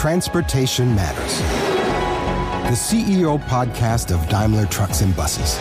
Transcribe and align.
Transportation 0.00 0.94
Matters, 0.94 1.40
the 2.70 2.74
CEO 2.74 3.38
podcast 3.48 4.10
of 4.10 4.26
Daimler 4.30 4.64
Trucks 4.64 5.02
and 5.02 5.14
Buses. 5.14 5.58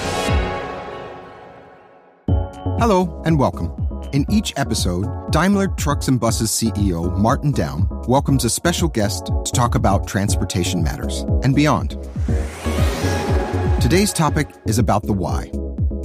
Hello 2.79 3.21
and 3.25 3.37
welcome. 3.37 3.69
In 4.13 4.25
each 4.29 4.53
episode, 4.55 5.05
Daimler 5.31 5.67
Trucks 5.67 6.07
and 6.07 6.21
Buses 6.21 6.51
CEO 6.51 7.13
Martin 7.17 7.51
Daum 7.51 8.07
welcomes 8.07 8.45
a 8.45 8.49
special 8.49 8.87
guest 8.87 9.25
to 9.25 9.51
talk 9.51 9.75
about 9.75 10.07
transportation 10.07 10.81
matters 10.81 11.25
and 11.43 11.53
beyond. 11.53 11.97
Today's 13.81 14.13
topic 14.13 14.47
is 14.67 14.79
about 14.79 15.03
the 15.03 15.11
why. 15.11 15.47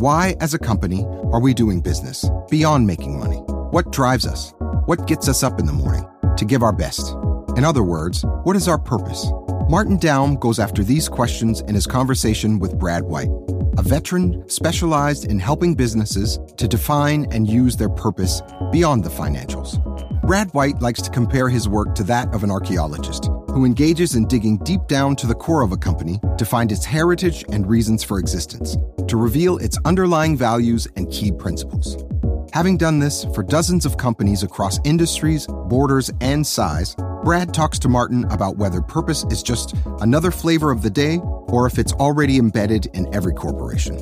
Why, 0.00 0.34
as 0.40 0.54
a 0.54 0.58
company, 0.58 1.04
are 1.32 1.40
we 1.40 1.54
doing 1.54 1.80
business 1.80 2.28
beyond 2.50 2.84
making 2.84 3.16
money? 3.16 3.36
What 3.70 3.92
drives 3.92 4.26
us? 4.26 4.52
What 4.86 5.06
gets 5.06 5.28
us 5.28 5.44
up 5.44 5.60
in 5.60 5.66
the 5.66 5.72
morning 5.72 6.04
to 6.36 6.44
give 6.44 6.64
our 6.64 6.72
best? 6.72 7.14
In 7.56 7.64
other 7.64 7.84
words, 7.84 8.24
what 8.42 8.56
is 8.56 8.66
our 8.66 8.78
purpose? 8.78 9.26
Martin 9.68 9.96
Daum 9.96 10.38
goes 10.40 10.58
after 10.58 10.82
these 10.82 11.08
questions 11.08 11.60
in 11.62 11.74
his 11.74 11.86
conversation 11.86 12.58
with 12.58 12.78
Brad 12.78 13.04
White, 13.04 13.30
a 13.78 13.82
veteran 13.82 14.46
specialized 14.48 15.24
in 15.24 15.38
helping 15.38 15.74
businesses 15.74 16.40
to 16.56 16.66
define 16.66 17.26
and 17.30 17.48
use 17.48 17.76
their 17.76 17.88
purpose 17.88 18.42
beyond 18.72 19.04
the 19.04 19.08
financials. 19.08 19.80
Brad 20.22 20.52
White 20.52 20.82
likes 20.82 21.00
to 21.02 21.10
compare 21.10 21.48
his 21.48 21.68
work 21.68 21.94
to 21.94 22.02
that 22.04 22.34
of 22.34 22.42
an 22.42 22.50
archaeologist 22.50 23.26
who 23.48 23.64
engages 23.64 24.16
in 24.16 24.26
digging 24.26 24.58
deep 24.58 24.86
down 24.88 25.14
to 25.16 25.26
the 25.28 25.34
core 25.34 25.62
of 25.62 25.70
a 25.70 25.76
company 25.76 26.18
to 26.38 26.44
find 26.44 26.72
its 26.72 26.84
heritage 26.84 27.44
and 27.52 27.68
reasons 27.68 28.02
for 28.02 28.18
existence, 28.18 28.76
to 29.06 29.16
reveal 29.16 29.58
its 29.58 29.78
underlying 29.84 30.36
values 30.36 30.88
and 30.96 31.10
key 31.12 31.30
principles. 31.30 32.04
Having 32.52 32.78
done 32.78 33.00
this 33.00 33.24
for 33.34 33.42
dozens 33.42 33.84
of 33.84 33.96
companies 33.96 34.42
across 34.42 34.78
industries, 34.84 35.46
borders, 35.68 36.10
and 36.20 36.46
size, 36.46 36.94
Brad 37.24 37.54
talks 37.54 37.78
to 37.78 37.88
Martin 37.88 38.26
about 38.30 38.58
whether 38.58 38.82
purpose 38.82 39.24
is 39.30 39.42
just 39.42 39.74
another 40.02 40.30
flavor 40.30 40.70
of 40.70 40.82
the 40.82 40.90
day 40.90 41.20
or 41.22 41.66
if 41.66 41.78
it's 41.78 41.94
already 41.94 42.36
embedded 42.36 42.84
in 42.92 43.12
every 43.14 43.32
corporation. 43.32 43.96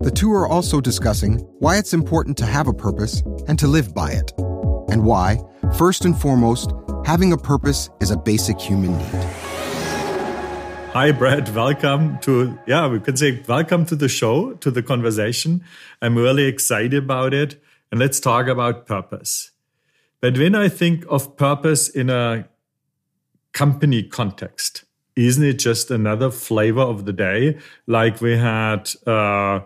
The 0.00 0.10
two 0.10 0.32
are 0.32 0.48
also 0.48 0.80
discussing 0.80 1.40
why 1.58 1.76
it's 1.76 1.92
important 1.92 2.38
to 2.38 2.46
have 2.46 2.66
a 2.66 2.72
purpose 2.72 3.22
and 3.48 3.58
to 3.58 3.66
live 3.66 3.94
by 3.94 4.12
it, 4.12 4.32
and 4.88 5.04
why, 5.04 5.40
first 5.76 6.06
and 6.06 6.18
foremost, 6.18 6.72
having 7.04 7.34
a 7.34 7.36
purpose 7.36 7.90
is 8.00 8.10
a 8.10 8.16
basic 8.16 8.58
human 8.58 8.96
need. 8.96 9.24
Hi, 10.94 11.12
Brad. 11.12 11.54
Welcome 11.54 12.18
to, 12.20 12.58
yeah, 12.66 12.88
we 12.88 12.98
could 12.98 13.18
say 13.18 13.42
welcome 13.46 13.84
to 13.84 13.94
the 13.94 14.08
show, 14.08 14.54
to 14.54 14.70
the 14.70 14.82
conversation. 14.82 15.62
I'm 16.00 16.16
really 16.16 16.46
excited 16.46 16.94
about 16.94 17.34
it. 17.34 17.62
And 17.90 18.00
let's 18.00 18.20
talk 18.20 18.46
about 18.46 18.86
purpose. 18.86 19.50
But 20.22 20.38
when 20.38 20.54
I 20.54 20.70
think 20.70 21.04
of 21.10 21.36
purpose 21.36 21.90
in 21.90 22.08
a 22.08 22.48
company 23.54 24.02
context. 24.02 24.84
Isn't 25.16 25.44
it 25.44 25.54
just 25.54 25.90
another 25.90 26.30
flavor 26.30 26.82
of 26.82 27.06
the 27.06 27.12
day? 27.12 27.58
Like 27.86 28.20
we 28.20 28.36
had 28.36 28.90
uh, 29.06 29.60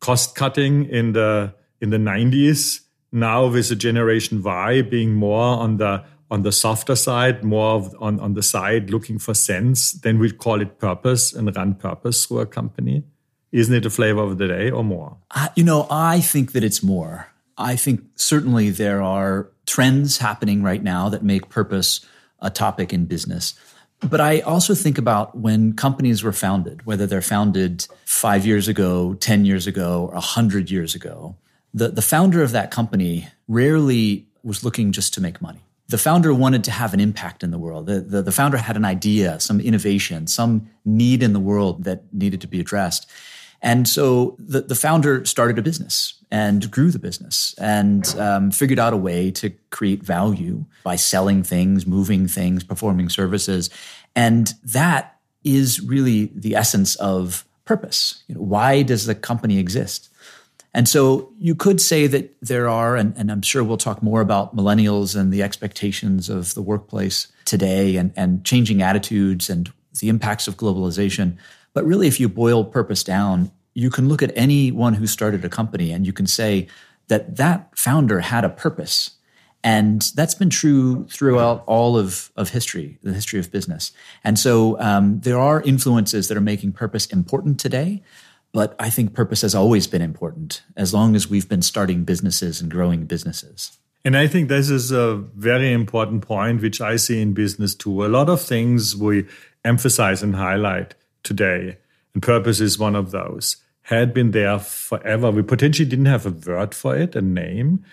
cost 0.00 0.34
cutting 0.34 0.88
in 0.88 1.12
the 1.12 1.52
in 1.80 1.90
the 1.90 1.98
90s. 1.98 2.80
Now 3.12 3.46
with 3.46 3.68
the 3.68 3.76
generation 3.76 4.42
Y 4.42 4.82
being 4.82 5.14
more 5.14 5.58
on 5.58 5.76
the 5.76 6.04
on 6.30 6.42
the 6.42 6.52
softer 6.52 6.96
side, 6.96 7.44
more 7.44 7.74
of, 7.74 7.94
on, 8.00 8.18
on 8.18 8.34
the 8.34 8.42
side 8.42 8.90
looking 8.90 9.18
for 9.18 9.34
sense, 9.34 9.92
then 9.92 10.18
we'd 10.18 10.38
call 10.38 10.60
it 10.60 10.78
purpose 10.78 11.32
and 11.32 11.54
run 11.54 11.74
purpose 11.74 12.24
through 12.24 12.40
a 12.40 12.46
company. 12.46 13.04
Isn't 13.52 13.74
it 13.74 13.86
a 13.86 13.90
flavor 13.90 14.22
of 14.22 14.38
the 14.38 14.48
day 14.48 14.70
or 14.70 14.82
more? 14.82 15.18
Uh, 15.30 15.48
you 15.54 15.62
know, 15.62 15.86
I 15.90 16.20
think 16.20 16.52
that 16.52 16.64
it's 16.64 16.82
more. 16.82 17.28
I 17.56 17.76
think 17.76 18.02
certainly 18.16 18.70
there 18.70 19.00
are 19.00 19.48
trends 19.66 20.18
happening 20.18 20.62
right 20.62 20.82
now 20.82 21.08
that 21.08 21.22
make 21.22 21.50
purpose 21.50 22.04
a 22.40 22.50
topic 22.50 22.92
in 22.92 23.06
business. 23.06 23.54
But 24.00 24.20
I 24.20 24.40
also 24.40 24.74
think 24.74 24.98
about 24.98 25.36
when 25.36 25.72
companies 25.74 26.22
were 26.22 26.32
founded, 26.32 26.84
whether 26.84 27.06
they're 27.06 27.22
founded 27.22 27.86
five 28.04 28.44
years 28.44 28.68
ago, 28.68 29.14
10 29.14 29.44
years 29.44 29.66
ago, 29.66 30.06
or 30.08 30.14
100 30.14 30.70
years 30.70 30.94
ago. 30.94 31.36
The, 31.72 31.88
the 31.88 32.02
founder 32.02 32.42
of 32.42 32.52
that 32.52 32.70
company 32.70 33.28
rarely 33.48 34.26
was 34.42 34.62
looking 34.62 34.92
just 34.92 35.14
to 35.14 35.20
make 35.20 35.40
money. 35.40 35.60
The 35.88 35.98
founder 35.98 36.32
wanted 36.32 36.64
to 36.64 36.70
have 36.70 36.94
an 36.94 37.00
impact 37.00 37.42
in 37.42 37.50
the 37.50 37.58
world. 37.58 37.86
The, 37.86 38.00
the, 38.00 38.22
the 38.22 38.32
founder 38.32 38.56
had 38.56 38.76
an 38.76 38.84
idea, 38.84 39.40
some 39.40 39.60
innovation, 39.60 40.26
some 40.26 40.68
need 40.84 41.22
in 41.22 41.32
the 41.32 41.40
world 41.40 41.84
that 41.84 42.04
needed 42.12 42.40
to 42.42 42.46
be 42.46 42.60
addressed. 42.60 43.08
And 43.64 43.88
so 43.88 44.36
the, 44.38 44.60
the 44.60 44.74
founder 44.74 45.24
started 45.24 45.58
a 45.58 45.62
business 45.62 46.22
and 46.30 46.70
grew 46.70 46.90
the 46.90 46.98
business 46.98 47.54
and 47.58 48.06
um, 48.18 48.50
figured 48.50 48.78
out 48.78 48.92
a 48.92 48.98
way 48.98 49.30
to 49.32 49.50
create 49.70 50.02
value 50.02 50.66
by 50.82 50.96
selling 50.96 51.42
things, 51.42 51.86
moving 51.86 52.28
things, 52.28 52.62
performing 52.62 53.08
services. 53.08 53.70
And 54.14 54.52
that 54.64 55.18
is 55.44 55.80
really 55.80 56.26
the 56.34 56.54
essence 56.54 56.94
of 56.96 57.46
purpose. 57.64 58.22
You 58.28 58.34
know, 58.34 58.42
why 58.42 58.82
does 58.82 59.06
the 59.06 59.14
company 59.14 59.58
exist? 59.58 60.10
And 60.74 60.86
so 60.86 61.32
you 61.38 61.54
could 61.54 61.80
say 61.80 62.06
that 62.06 62.34
there 62.42 62.68
are, 62.68 62.96
and, 62.96 63.16
and, 63.16 63.30
I'm 63.30 63.42
sure 63.42 63.64
we'll 63.64 63.76
talk 63.76 64.02
more 64.02 64.20
about 64.20 64.56
millennials 64.56 65.18
and 65.18 65.32
the 65.32 65.42
expectations 65.42 66.28
of 66.28 66.52
the 66.54 66.62
workplace 66.62 67.28
today 67.46 67.96
and, 67.96 68.12
and 68.16 68.44
changing 68.44 68.82
attitudes 68.82 69.48
and 69.48 69.72
the 70.00 70.08
impacts 70.08 70.48
of 70.48 70.56
globalization. 70.56 71.38
But 71.74 71.84
really, 71.84 72.06
if 72.06 72.18
you 72.18 72.28
boil 72.28 72.64
purpose 72.64 73.04
down, 73.04 73.50
you 73.74 73.90
can 73.90 74.08
look 74.08 74.22
at 74.22 74.32
anyone 74.36 74.94
who 74.94 75.06
started 75.06 75.44
a 75.44 75.48
company 75.48 75.92
and 75.92 76.06
you 76.06 76.12
can 76.12 76.26
say 76.26 76.68
that 77.08 77.36
that 77.36 77.76
founder 77.76 78.20
had 78.20 78.44
a 78.44 78.48
purpose. 78.48 79.10
And 79.62 80.02
that's 80.14 80.34
been 80.34 80.50
true 80.50 81.06
throughout 81.10 81.64
all 81.66 81.96
of, 81.96 82.30
of 82.36 82.50
history, 82.50 82.98
the 83.02 83.12
history 83.12 83.40
of 83.40 83.50
business. 83.50 83.92
And 84.22 84.38
so 84.38 84.78
um, 84.78 85.20
there 85.20 85.38
are 85.38 85.62
influences 85.62 86.28
that 86.28 86.36
are 86.36 86.42
making 86.42 86.72
purpose 86.72 87.06
important 87.06 87.58
today. 87.58 88.02
But 88.52 88.76
I 88.78 88.88
think 88.88 89.14
purpose 89.14 89.42
has 89.42 89.54
always 89.54 89.88
been 89.88 90.02
important 90.02 90.62
as 90.76 90.94
long 90.94 91.16
as 91.16 91.28
we've 91.28 91.48
been 91.48 91.62
starting 91.62 92.04
businesses 92.04 92.60
and 92.60 92.70
growing 92.70 93.06
businesses. 93.06 93.76
And 94.04 94.16
I 94.16 94.28
think 94.28 94.48
this 94.48 94.70
is 94.70 94.92
a 94.92 95.16
very 95.16 95.72
important 95.72 96.22
point, 96.22 96.60
which 96.60 96.80
I 96.80 96.96
see 96.96 97.20
in 97.20 97.32
business 97.32 97.74
too. 97.74 98.04
A 98.04 98.06
lot 98.06 98.28
of 98.28 98.40
things 98.40 98.94
we 98.94 99.26
emphasize 99.64 100.22
and 100.22 100.36
highlight 100.36 100.94
today 101.24 101.78
and 102.14 102.22
purpose 102.22 102.60
is 102.60 102.78
one 102.78 102.94
of 102.94 103.10
those. 103.10 103.56
Had 103.82 104.14
been 104.14 104.30
there 104.30 104.58
forever. 104.58 105.30
We 105.30 105.42
potentially 105.42 105.88
didn't 105.88 106.06
have 106.06 106.24
a 106.24 106.30
word 106.30 106.74
for 106.74 106.96
it, 106.96 107.16
a 107.16 107.20
name, 107.20 107.84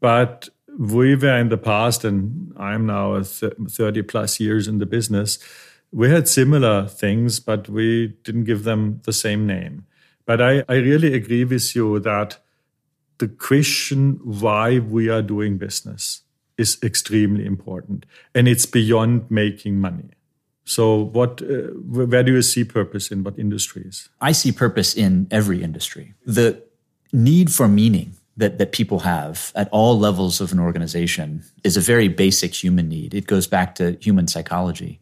but 0.00 0.48
we 0.78 1.14
were 1.14 1.38
in 1.38 1.48
the 1.48 1.56
past, 1.56 2.04
and 2.04 2.52
I'm 2.56 2.86
now 2.86 3.22
30 3.22 4.02
plus 4.02 4.38
years 4.38 4.68
in 4.68 4.78
the 4.78 4.86
business. 4.86 5.38
We 5.92 6.10
had 6.10 6.28
similar 6.28 6.86
things, 6.86 7.40
but 7.40 7.68
we 7.68 8.08
didn't 8.22 8.44
give 8.44 8.64
them 8.64 9.00
the 9.04 9.12
same 9.12 9.46
name. 9.46 9.86
But 10.26 10.40
I, 10.42 10.64
I 10.68 10.74
really 10.74 11.14
agree 11.14 11.44
with 11.44 11.74
you 11.74 11.98
that 12.00 12.38
the 13.18 13.28
question 13.28 14.20
why 14.22 14.78
we 14.78 15.08
are 15.08 15.22
doing 15.22 15.58
business 15.58 16.22
is 16.56 16.78
extremely 16.82 17.44
important. 17.44 18.06
And 18.34 18.46
it's 18.46 18.66
beyond 18.66 19.30
making 19.30 19.80
money. 19.80 20.10
So, 20.70 21.06
what, 21.12 21.42
uh, 21.42 21.72
where 21.82 22.22
do 22.22 22.32
you 22.32 22.42
see 22.42 22.62
purpose 22.62 23.10
in 23.10 23.24
what 23.24 23.36
industries? 23.36 24.08
I 24.20 24.30
see 24.30 24.52
purpose 24.52 24.94
in 24.94 25.26
every 25.28 25.64
industry. 25.64 26.14
The 26.24 26.62
need 27.12 27.52
for 27.52 27.66
meaning 27.66 28.14
that, 28.36 28.58
that 28.58 28.70
people 28.70 29.00
have 29.00 29.50
at 29.56 29.68
all 29.72 29.98
levels 29.98 30.40
of 30.40 30.52
an 30.52 30.60
organization 30.60 31.42
is 31.64 31.76
a 31.76 31.80
very 31.80 32.06
basic 32.06 32.54
human 32.54 32.88
need. 32.88 33.14
It 33.14 33.26
goes 33.26 33.48
back 33.48 33.74
to 33.76 33.98
human 34.00 34.28
psychology 34.28 35.00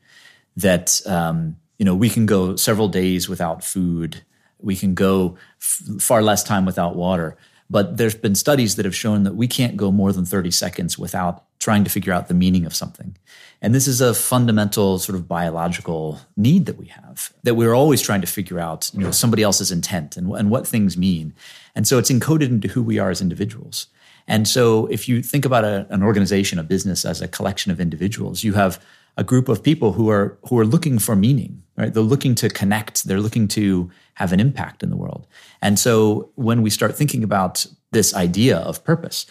that, 0.56 1.02
um, 1.04 1.56
you 1.78 1.84
know, 1.84 1.94
we 1.94 2.08
can 2.08 2.24
go 2.24 2.56
several 2.56 2.88
days 2.88 3.28
without 3.28 3.62
food. 3.62 4.22
We 4.58 4.74
can 4.74 4.94
go 4.94 5.36
f- 5.60 6.00
far 6.00 6.22
less 6.22 6.42
time 6.42 6.64
without 6.64 6.96
water. 6.96 7.36
But 7.68 7.98
there's 7.98 8.14
been 8.14 8.36
studies 8.36 8.76
that 8.76 8.86
have 8.86 8.96
shown 8.96 9.24
that 9.24 9.36
we 9.36 9.46
can't 9.46 9.76
go 9.76 9.92
more 9.92 10.14
than 10.14 10.24
30 10.24 10.50
seconds 10.50 10.98
without 10.98 11.44
trying 11.68 11.84
to 11.84 11.90
figure 11.90 12.14
out 12.14 12.28
the 12.28 12.40
meaning 12.44 12.64
of 12.64 12.74
something. 12.74 13.14
And 13.60 13.74
this 13.74 13.86
is 13.86 14.00
a 14.00 14.14
fundamental 14.14 14.98
sort 14.98 15.16
of 15.18 15.28
biological 15.28 16.18
need 16.34 16.64
that 16.64 16.78
we 16.78 16.86
have, 16.86 17.30
that 17.42 17.56
we're 17.56 17.74
always 17.74 18.00
trying 18.00 18.22
to 18.22 18.26
figure 18.26 18.58
out, 18.58 18.90
you 18.94 19.00
know, 19.00 19.10
somebody 19.10 19.42
else's 19.42 19.70
intent 19.70 20.16
and, 20.16 20.32
and 20.32 20.48
what 20.48 20.66
things 20.66 20.96
mean. 20.96 21.34
And 21.74 21.86
so 21.86 21.98
it's 21.98 22.10
encoded 22.10 22.48
into 22.48 22.68
who 22.68 22.82
we 22.82 22.98
are 22.98 23.10
as 23.10 23.20
individuals. 23.20 23.88
And 24.26 24.48
so 24.48 24.86
if 24.86 25.10
you 25.10 25.20
think 25.20 25.44
about 25.44 25.64
a, 25.64 25.86
an 25.90 26.02
organization, 26.02 26.58
a 26.58 26.62
business 26.62 27.04
as 27.04 27.20
a 27.20 27.28
collection 27.28 27.70
of 27.70 27.80
individuals, 27.80 28.42
you 28.42 28.54
have 28.54 28.82
a 29.18 29.24
group 29.24 29.50
of 29.50 29.62
people 29.62 29.92
who 29.92 30.08
are 30.08 30.38
who 30.48 30.58
are 30.58 30.64
looking 30.64 30.98
for 30.98 31.14
meaning, 31.16 31.62
right? 31.76 31.92
They're 31.92 32.12
looking 32.14 32.34
to 32.36 32.48
connect, 32.48 33.04
they're 33.04 33.20
looking 33.20 33.46
to 33.48 33.90
have 34.14 34.32
an 34.32 34.40
impact 34.40 34.82
in 34.82 34.88
the 34.88 34.96
world. 34.96 35.26
And 35.60 35.78
so 35.78 36.30
when 36.36 36.62
we 36.62 36.70
start 36.70 36.96
thinking 36.96 37.22
about 37.22 37.66
this 37.92 38.14
idea 38.14 38.56
of 38.56 38.82
purpose, 38.84 39.26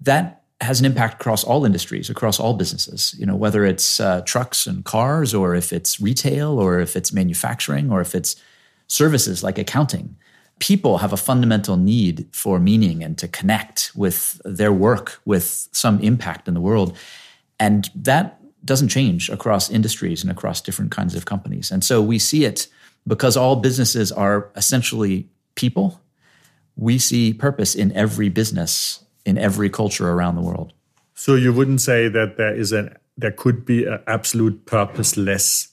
that 0.00 0.37
has 0.60 0.80
an 0.80 0.86
impact 0.86 1.14
across 1.20 1.44
all 1.44 1.64
industries, 1.64 2.10
across 2.10 2.40
all 2.40 2.54
businesses. 2.54 3.14
You 3.18 3.26
know, 3.26 3.36
whether 3.36 3.64
it's 3.64 4.00
uh, 4.00 4.22
trucks 4.22 4.66
and 4.66 4.84
cars, 4.84 5.34
or 5.34 5.54
if 5.54 5.72
it's 5.72 6.00
retail, 6.00 6.58
or 6.58 6.80
if 6.80 6.96
it's 6.96 7.12
manufacturing, 7.12 7.90
or 7.90 8.00
if 8.00 8.14
it's 8.14 8.36
services 8.86 9.42
like 9.42 9.58
accounting. 9.58 10.16
People 10.58 10.98
have 10.98 11.12
a 11.12 11.16
fundamental 11.16 11.76
need 11.76 12.26
for 12.32 12.58
meaning 12.58 13.04
and 13.04 13.16
to 13.18 13.28
connect 13.28 13.92
with 13.94 14.40
their 14.44 14.72
work 14.72 15.20
with 15.24 15.68
some 15.70 16.00
impact 16.00 16.48
in 16.48 16.54
the 16.54 16.60
world, 16.60 16.96
and 17.60 17.90
that 17.94 18.38
doesn't 18.64 18.88
change 18.88 19.30
across 19.30 19.70
industries 19.70 20.22
and 20.22 20.30
across 20.30 20.60
different 20.60 20.90
kinds 20.90 21.14
of 21.14 21.24
companies. 21.24 21.70
And 21.70 21.84
so 21.84 22.02
we 22.02 22.18
see 22.18 22.44
it 22.44 22.66
because 23.06 23.36
all 23.36 23.56
businesses 23.56 24.12
are 24.12 24.50
essentially 24.56 25.28
people. 25.54 26.00
We 26.76 26.98
see 26.98 27.32
purpose 27.32 27.74
in 27.74 27.92
every 27.92 28.28
business, 28.28 29.04
in 29.24 29.38
every 29.38 29.70
culture 29.70 30.10
around 30.10 30.34
the 30.36 30.42
world. 30.42 30.72
So 31.14 31.34
you 31.34 31.52
wouldn't 31.52 31.80
say 31.80 32.08
that 32.08 32.36
there 32.36 32.54
is 32.54 32.72
an 32.72 32.96
there 33.16 33.32
could 33.32 33.64
be 33.64 33.84
an 33.84 34.00
absolute 34.06 34.64
purposeless 34.64 35.68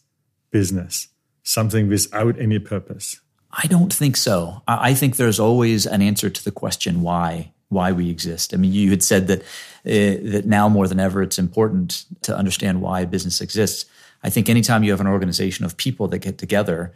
business, 0.49 1.09
something 1.43 1.87
without 1.87 2.39
any 2.39 2.57
purpose. 2.57 3.21
I 3.51 3.67
don't 3.67 3.93
think 3.93 4.17
so. 4.17 4.63
I 4.67 4.93
think 4.95 5.15
there's 5.15 5.39
always 5.39 5.85
an 5.85 6.01
answer 6.01 6.29
to 6.29 6.43
the 6.43 6.51
question 6.51 7.01
why 7.01 7.53
why 7.69 7.91
we 7.91 8.09
exist. 8.09 8.53
I 8.53 8.57
mean, 8.57 8.73
you 8.73 8.89
had 8.89 9.03
said 9.03 9.27
that 9.27 9.41
uh, 9.41 10.31
that 10.31 10.43
now 10.45 10.67
more 10.67 10.87
than 10.87 10.99
ever, 10.99 11.21
it's 11.21 11.39
important 11.39 12.05
to 12.23 12.35
understand 12.35 12.81
why 12.81 13.01
a 13.01 13.07
business 13.07 13.41
exists. 13.41 13.85
I 14.23 14.29
think 14.29 14.49
anytime 14.49 14.83
you 14.83 14.91
have 14.91 15.01
an 15.01 15.07
organization 15.07 15.65
of 15.65 15.77
people 15.77 16.07
that 16.07 16.19
get 16.19 16.37
together, 16.37 16.93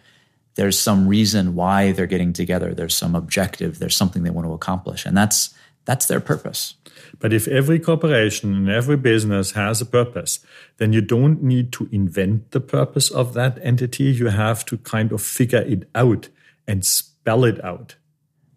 there's 0.56 0.80
some 0.80 1.07
reason 1.07 1.56
why 1.56 1.92
they're 1.92 2.07
getting 2.07 2.34
together. 2.34 2.74
There's 2.74 2.95
some 2.95 3.16
objective. 3.16 3.80
There's 3.80 3.95
something 3.95 4.24
they 4.24 4.30
want 4.31 4.48
to 4.48 4.54
accomplish, 4.54 5.06
and 5.06 5.16
that's 5.16 5.54
that's 5.89 6.06
their 6.06 6.19
purpose. 6.19 6.75
But 7.18 7.33
if 7.33 7.47
every 7.47 7.80
corporation 7.80 8.53
and 8.53 8.69
every 8.69 8.95
business 8.95 9.53
has 9.53 9.81
a 9.81 9.88
purpose, 9.88 10.39
then 10.77 10.94
you 10.94 11.01
don't 11.01 11.41
need 11.41 11.71
to 11.74 11.89
invent 11.91 12.51
the 12.51 12.59
purpose 12.59 13.09
of 13.09 13.33
that 13.33 13.57
entity. 13.63 14.03
You 14.03 14.27
have 14.27 14.63
to 14.65 14.77
kind 14.77 15.12
of 15.12 15.19
figure 15.19 15.63
it 15.63 15.89
out 15.95 16.30
and 16.68 16.86
spell 16.86 17.44
it 17.44 17.63
out. 17.65 17.95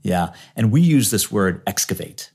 Yeah, 0.03 0.35
and 0.55 0.71
we 0.71 0.83
use 0.83 1.11
this 1.11 1.33
word 1.33 1.63
excavate, 1.67 2.31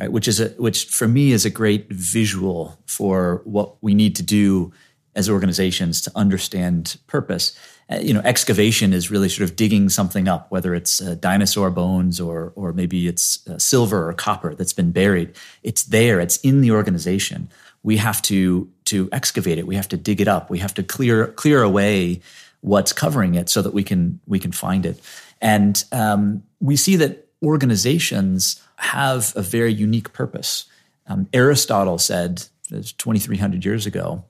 right, 0.00 0.10
which 0.10 0.26
is 0.26 0.40
a 0.40 0.48
which 0.58 0.86
for 0.86 1.06
me 1.06 1.30
is 1.30 1.44
a 1.44 1.50
great 1.50 1.88
visual 1.92 2.76
for 2.86 3.42
what 3.44 3.80
we 3.80 3.94
need 3.94 4.16
to 4.16 4.24
do 4.24 4.72
as 5.14 5.30
organizations 5.30 6.00
to 6.02 6.10
understand 6.16 6.96
purpose. 7.06 7.56
Uh, 7.90 7.98
you 7.98 8.14
know, 8.14 8.20
excavation 8.24 8.92
is 8.92 9.10
really 9.10 9.28
sort 9.28 9.48
of 9.48 9.56
digging 9.56 9.88
something 9.88 10.28
up, 10.28 10.50
whether 10.50 10.74
it's 10.74 11.02
uh, 11.02 11.16
dinosaur 11.16 11.70
bones 11.70 12.20
or 12.20 12.52
or 12.54 12.72
maybe 12.72 13.08
it's 13.08 13.46
uh, 13.48 13.58
silver 13.58 14.08
or 14.08 14.12
copper 14.12 14.54
that's 14.54 14.72
been 14.72 14.92
buried. 14.92 15.34
It's 15.62 15.84
there. 15.84 16.20
It's 16.20 16.36
in 16.38 16.60
the 16.60 16.70
organization. 16.70 17.48
We 17.82 17.96
have 17.96 18.22
to 18.22 18.68
to 18.86 19.08
excavate 19.12 19.58
it. 19.58 19.66
We 19.66 19.76
have 19.76 19.88
to 19.88 19.96
dig 19.96 20.20
it 20.20 20.28
up. 20.28 20.50
We 20.50 20.58
have 20.58 20.74
to 20.74 20.82
clear 20.82 21.28
clear 21.28 21.62
away 21.62 22.20
what's 22.60 22.92
covering 22.92 23.34
it 23.34 23.48
so 23.48 23.62
that 23.62 23.72
we 23.72 23.82
can 23.82 24.20
we 24.26 24.38
can 24.38 24.52
find 24.52 24.86
it. 24.86 25.00
And 25.40 25.82
um, 25.90 26.42
we 26.60 26.76
see 26.76 26.96
that 26.96 27.26
organizations 27.42 28.62
have 28.76 29.32
a 29.34 29.42
very 29.42 29.72
unique 29.72 30.12
purpose. 30.12 30.66
Um, 31.06 31.28
Aristotle 31.32 31.98
said 31.98 32.44
2,300 32.68 33.64
years 33.64 33.86
ago 33.86 34.24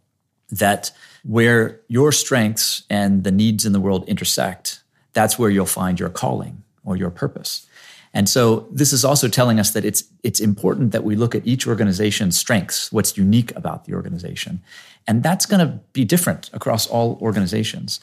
that 0.50 0.92
where 1.24 1.80
your 1.88 2.12
strengths 2.12 2.84
and 2.88 3.24
the 3.24 3.32
needs 3.32 3.66
in 3.66 3.72
the 3.72 3.80
world 3.80 4.08
intersect, 4.08 4.82
that's 5.12 5.38
where 5.38 5.50
you'll 5.50 5.66
find 5.66 5.98
your 6.00 6.08
calling 6.08 6.62
or 6.84 6.96
your 6.96 7.10
purpose. 7.10 7.66
And 8.12 8.28
so 8.28 8.66
this 8.72 8.92
is 8.92 9.04
also 9.04 9.28
telling 9.28 9.60
us 9.60 9.70
that 9.70 9.84
it's 9.84 10.04
it's 10.24 10.40
important 10.40 10.92
that 10.92 11.04
we 11.04 11.14
look 11.14 11.34
at 11.34 11.46
each 11.46 11.66
organization's 11.66 12.36
strengths, 12.36 12.90
what's 12.90 13.16
unique 13.16 13.54
about 13.56 13.84
the 13.84 13.94
organization. 13.94 14.62
And 15.06 15.22
that's 15.22 15.46
going 15.46 15.66
to 15.66 15.78
be 15.92 16.04
different 16.04 16.50
across 16.52 16.86
all 16.86 17.18
organizations. 17.22 18.00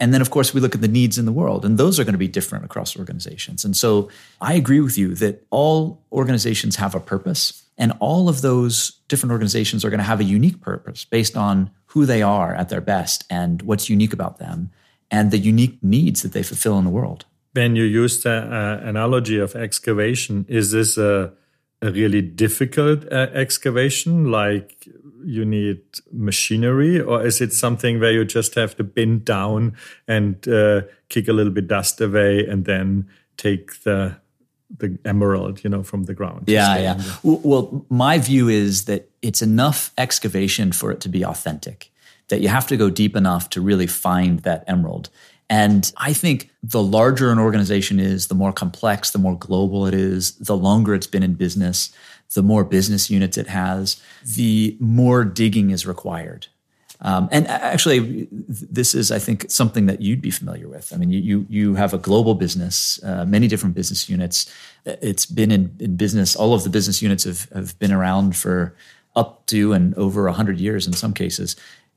And 0.00 0.14
then, 0.14 0.20
of 0.20 0.30
course, 0.30 0.54
we 0.54 0.60
look 0.60 0.76
at 0.76 0.80
the 0.80 0.88
needs 0.88 1.18
in 1.18 1.24
the 1.24 1.32
world, 1.32 1.64
and 1.64 1.76
those 1.76 1.98
are 1.98 2.04
going 2.04 2.14
to 2.14 2.18
be 2.18 2.28
different 2.28 2.64
across 2.64 2.96
organizations. 2.96 3.64
And 3.64 3.76
so 3.76 4.08
I 4.40 4.54
agree 4.54 4.80
with 4.80 4.96
you 4.96 5.14
that 5.16 5.44
all 5.50 6.00
organizations 6.12 6.76
have 6.76 6.94
a 6.94 7.00
purpose, 7.00 7.64
and 7.78 7.92
all 8.00 8.28
of 8.28 8.42
those 8.42 9.00
different 9.08 9.32
organizations 9.32 9.84
are 9.84 9.90
going 9.90 9.98
to 9.98 10.04
have 10.04 10.20
a 10.20 10.24
unique 10.24 10.60
purpose 10.60 11.04
based 11.04 11.36
on 11.36 11.70
who 11.86 12.04
they 12.04 12.20
are 12.20 12.54
at 12.54 12.68
their 12.68 12.80
best 12.80 13.24
and 13.30 13.62
what's 13.62 13.88
unique 13.88 14.12
about 14.12 14.38
them 14.38 14.70
and 15.10 15.30
the 15.30 15.38
unique 15.38 15.78
needs 15.82 16.22
that 16.22 16.32
they 16.32 16.42
fulfill 16.42 16.78
in 16.78 16.84
the 16.84 16.90
world. 16.90 17.24
Ben, 17.54 17.76
you 17.76 17.84
used 17.84 18.24
the 18.24 18.30
uh, 18.30 18.86
analogy 18.86 19.38
of 19.38 19.54
excavation. 19.56 20.44
Is 20.48 20.70
this 20.70 20.98
a, 20.98 21.32
a 21.80 21.90
really 21.90 22.20
difficult 22.20 23.10
uh, 23.10 23.28
excavation? 23.32 24.30
Like 24.30 24.86
you 25.24 25.44
need 25.44 25.80
machinery, 26.12 27.00
or 27.00 27.26
is 27.26 27.40
it 27.40 27.52
something 27.52 28.00
where 28.00 28.12
you 28.12 28.24
just 28.24 28.54
have 28.54 28.76
to 28.76 28.84
bend 28.84 29.24
down 29.24 29.76
and 30.06 30.46
uh, 30.46 30.82
kick 31.08 31.28
a 31.28 31.32
little 31.32 31.52
bit 31.52 31.68
dust 31.68 32.00
away, 32.00 32.46
and 32.46 32.64
then 32.64 33.08
take 33.36 33.82
the 33.82 34.16
the 34.76 34.98
emerald, 35.04 35.64
you 35.64 35.70
know, 35.70 35.82
from 35.82 36.04
the 36.04 36.14
ground? 36.14 36.44
Yeah, 36.46 36.78
yeah. 36.78 37.02
Well, 37.22 37.86
my 37.88 38.18
view 38.18 38.48
is 38.48 38.84
that 38.84 39.08
it's 39.22 39.42
enough 39.42 39.92
excavation 39.96 40.72
for 40.72 40.90
it 40.90 41.00
to 41.00 41.08
be 41.08 41.24
authentic. 41.24 41.90
That 42.28 42.40
you 42.40 42.48
have 42.48 42.66
to 42.66 42.76
go 42.76 42.90
deep 42.90 43.16
enough 43.16 43.48
to 43.50 43.60
really 43.60 43.86
find 43.86 44.40
that 44.40 44.64
emerald. 44.66 45.08
And 45.48 45.90
I 45.96 46.12
think 46.12 46.50
the 46.62 46.82
larger 46.82 47.32
an 47.32 47.38
organization 47.38 47.98
is, 47.98 48.26
the 48.26 48.34
more 48.34 48.52
complex, 48.52 49.10
the 49.10 49.18
more 49.18 49.36
global 49.38 49.86
it 49.86 49.94
is, 49.94 50.32
the 50.32 50.56
longer 50.56 50.94
it's 50.94 51.06
been 51.06 51.22
in 51.22 51.34
business, 51.34 51.90
the 52.34 52.42
more 52.42 52.64
business 52.64 53.08
units 53.08 53.38
it 53.38 53.46
has, 53.46 54.02
the 54.26 54.76
more 54.78 55.24
digging 55.24 55.70
is 55.70 55.86
required. 55.86 56.48
Um, 57.00 57.28
and 57.30 57.46
actually, 57.46 58.28
this 58.30 58.94
is, 58.94 59.12
I 59.12 59.20
think, 59.20 59.46
something 59.48 59.86
that 59.86 60.00
you'd 60.00 60.20
be 60.20 60.30
familiar 60.30 60.68
with. 60.68 60.92
I 60.92 60.96
mean, 60.96 61.10
you 61.10 61.46
you, 61.48 61.74
have 61.76 61.94
a 61.94 61.98
global 61.98 62.34
business, 62.34 63.00
uh, 63.04 63.24
many 63.24 63.46
different 63.46 63.74
business 63.76 64.08
units. 64.08 64.52
It's 64.84 65.24
been 65.24 65.52
in, 65.52 65.76
in 65.78 65.96
business. 65.96 66.34
All 66.34 66.54
of 66.54 66.64
the 66.64 66.70
business 66.70 67.00
units 67.00 67.24
have, 67.24 67.48
have 67.54 67.78
been 67.78 67.92
around 67.92 68.36
for 68.36 68.74
up 69.14 69.46
to 69.46 69.72
and 69.72 69.94
over 69.94 70.28
hundred 70.28 70.58
years 70.58 70.86
in 70.86 70.92
some 70.92 71.12
cases. 71.12 71.54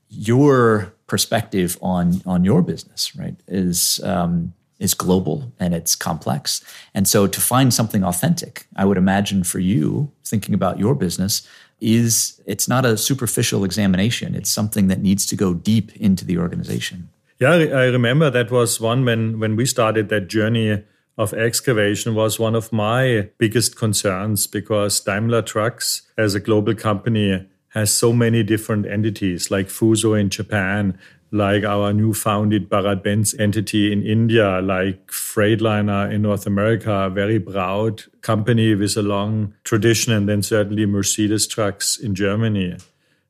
Your 0.08 0.94
perspective 1.08 1.78
on 1.82 2.22
on 2.24 2.44
your 2.44 2.62
business, 2.62 3.16
right, 3.16 3.34
is 3.48 4.00
um, 4.04 4.52
is 4.78 4.94
global 4.94 5.52
and 5.58 5.74
it's 5.74 5.96
complex. 5.96 6.60
And 6.94 7.08
so 7.08 7.26
to 7.26 7.40
find 7.40 7.72
something 7.72 8.04
authentic, 8.04 8.66
I 8.76 8.84
would 8.84 8.98
imagine 8.98 9.44
for 9.44 9.58
you 9.58 10.12
thinking 10.24 10.54
about 10.54 10.78
your 10.78 10.94
business 10.94 11.46
is 11.82 12.40
it's 12.46 12.68
not 12.68 12.86
a 12.86 12.96
superficial 12.96 13.64
examination. 13.64 14.34
It's 14.34 14.50
something 14.50 14.86
that 14.86 15.00
needs 15.00 15.26
to 15.26 15.36
go 15.36 15.52
deep 15.52 15.94
into 15.96 16.24
the 16.24 16.38
organization. 16.38 17.08
Yeah, 17.40 17.50
I 17.50 17.86
remember 17.86 18.30
that 18.30 18.50
was 18.50 18.80
one 18.80 19.04
when 19.04 19.40
when 19.40 19.56
we 19.56 19.66
started 19.66 20.08
that 20.08 20.28
journey 20.28 20.84
of 21.18 21.34
excavation 21.34 22.14
was 22.14 22.38
one 22.38 22.54
of 22.54 22.72
my 22.72 23.28
biggest 23.36 23.76
concerns 23.76 24.46
because 24.46 25.00
Daimler 25.00 25.42
Trucks 25.42 26.02
as 26.16 26.34
a 26.34 26.40
global 26.40 26.74
company 26.74 27.46
has 27.68 27.92
so 27.92 28.12
many 28.12 28.42
different 28.42 28.86
entities 28.86 29.50
like 29.50 29.66
Fuso 29.66 30.18
in 30.18 30.30
Japan, 30.30 30.98
like 31.32 31.64
our 31.64 31.94
new 31.94 32.12
founded 32.12 32.68
Bharat 32.68 33.02
Benz 33.02 33.34
entity 33.38 33.90
in 33.90 34.02
India, 34.02 34.60
like 34.60 35.06
Freightliner 35.06 36.12
in 36.12 36.22
North 36.22 36.46
America, 36.46 36.92
a 36.92 37.10
very 37.10 37.40
proud 37.40 38.04
company 38.20 38.74
with 38.74 38.96
a 38.98 39.02
long 39.02 39.54
tradition, 39.64 40.12
and 40.12 40.28
then 40.28 40.42
certainly 40.42 40.84
Mercedes 40.84 41.46
trucks 41.46 41.98
in 41.98 42.14
Germany. 42.14 42.76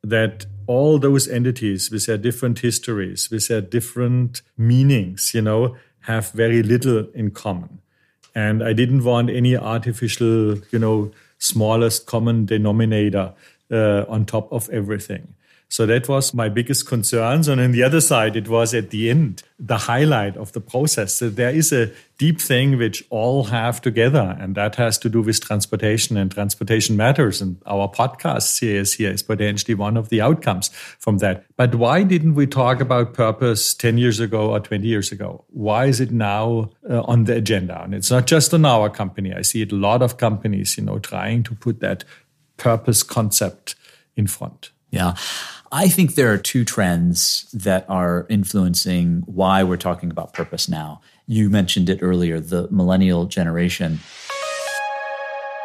That 0.02 0.46
all 0.66 0.98
those 0.98 1.28
entities 1.28 1.92
with 1.92 2.06
their 2.06 2.18
different 2.18 2.58
histories, 2.58 3.30
with 3.30 3.46
their 3.46 3.60
different 3.60 4.42
meanings, 4.58 5.32
you 5.32 5.42
know, 5.42 5.76
have 6.00 6.32
very 6.32 6.64
little 6.64 7.06
in 7.14 7.30
common. 7.30 7.78
And 8.34 8.64
I 8.64 8.72
didn't 8.72 9.04
want 9.04 9.30
any 9.30 9.56
artificial, 9.56 10.58
you 10.72 10.78
know, 10.80 11.12
smallest 11.38 12.06
common 12.06 12.46
denominator 12.46 13.32
uh, 13.70 14.04
on 14.08 14.24
top 14.24 14.52
of 14.52 14.68
everything. 14.70 15.34
So 15.72 15.86
that 15.86 16.06
was 16.06 16.34
my 16.34 16.50
biggest 16.50 16.86
concerns. 16.86 17.48
And 17.48 17.58
on 17.58 17.72
the 17.72 17.82
other 17.82 18.02
side, 18.02 18.36
it 18.36 18.46
was 18.46 18.74
at 18.74 18.90
the 18.90 19.08
end, 19.08 19.42
the 19.58 19.78
highlight 19.78 20.36
of 20.36 20.52
the 20.52 20.60
process. 20.60 21.14
So 21.14 21.30
there 21.30 21.48
is 21.48 21.72
a 21.72 21.90
deep 22.18 22.42
thing 22.42 22.76
which 22.76 23.02
all 23.08 23.44
have 23.44 23.80
together, 23.80 24.36
and 24.38 24.54
that 24.54 24.74
has 24.74 24.98
to 24.98 25.08
do 25.08 25.22
with 25.22 25.40
transportation 25.40 26.18
and 26.18 26.30
transportation 26.30 26.94
matters. 26.94 27.40
And 27.40 27.56
our 27.64 27.88
podcast 27.88 28.42
series 28.42 28.92
here 28.92 29.12
is 29.12 29.22
potentially 29.22 29.74
one 29.74 29.96
of 29.96 30.10
the 30.10 30.20
outcomes 30.20 30.68
from 30.98 31.18
that. 31.18 31.46
But 31.56 31.74
why 31.76 32.02
didn't 32.02 32.34
we 32.34 32.46
talk 32.46 32.82
about 32.82 33.14
purpose 33.14 33.72
10 33.72 33.96
years 33.96 34.20
ago 34.20 34.50
or 34.50 34.60
20 34.60 34.86
years 34.86 35.10
ago? 35.10 35.46
Why 35.48 35.86
is 35.86 36.00
it 36.00 36.10
now 36.10 36.70
uh, 36.90 37.00
on 37.04 37.24
the 37.24 37.36
agenda? 37.36 37.82
And 37.82 37.94
it's 37.94 38.10
not 38.10 38.26
just 38.26 38.52
on 38.52 38.66
our 38.66 38.90
company. 38.90 39.32
I 39.32 39.40
see 39.40 39.62
it 39.62 39.72
a 39.72 39.76
lot 39.76 40.02
of 40.02 40.18
companies, 40.18 40.76
you 40.76 40.84
know, 40.84 40.98
trying 40.98 41.44
to 41.44 41.54
put 41.54 41.80
that 41.80 42.04
purpose 42.58 43.02
concept 43.02 43.74
in 44.16 44.26
front. 44.26 44.70
Yeah. 44.92 45.14
I 45.74 45.88
think 45.88 46.16
there 46.16 46.30
are 46.30 46.36
two 46.36 46.66
trends 46.66 47.50
that 47.54 47.86
are 47.88 48.26
influencing 48.28 49.22
why 49.24 49.64
we're 49.64 49.78
talking 49.78 50.10
about 50.10 50.34
purpose 50.34 50.68
now. 50.68 51.00
You 51.26 51.48
mentioned 51.48 51.88
it 51.88 52.00
earlier 52.02 52.40
the 52.40 52.68
millennial 52.70 53.24
generation. 53.24 54.00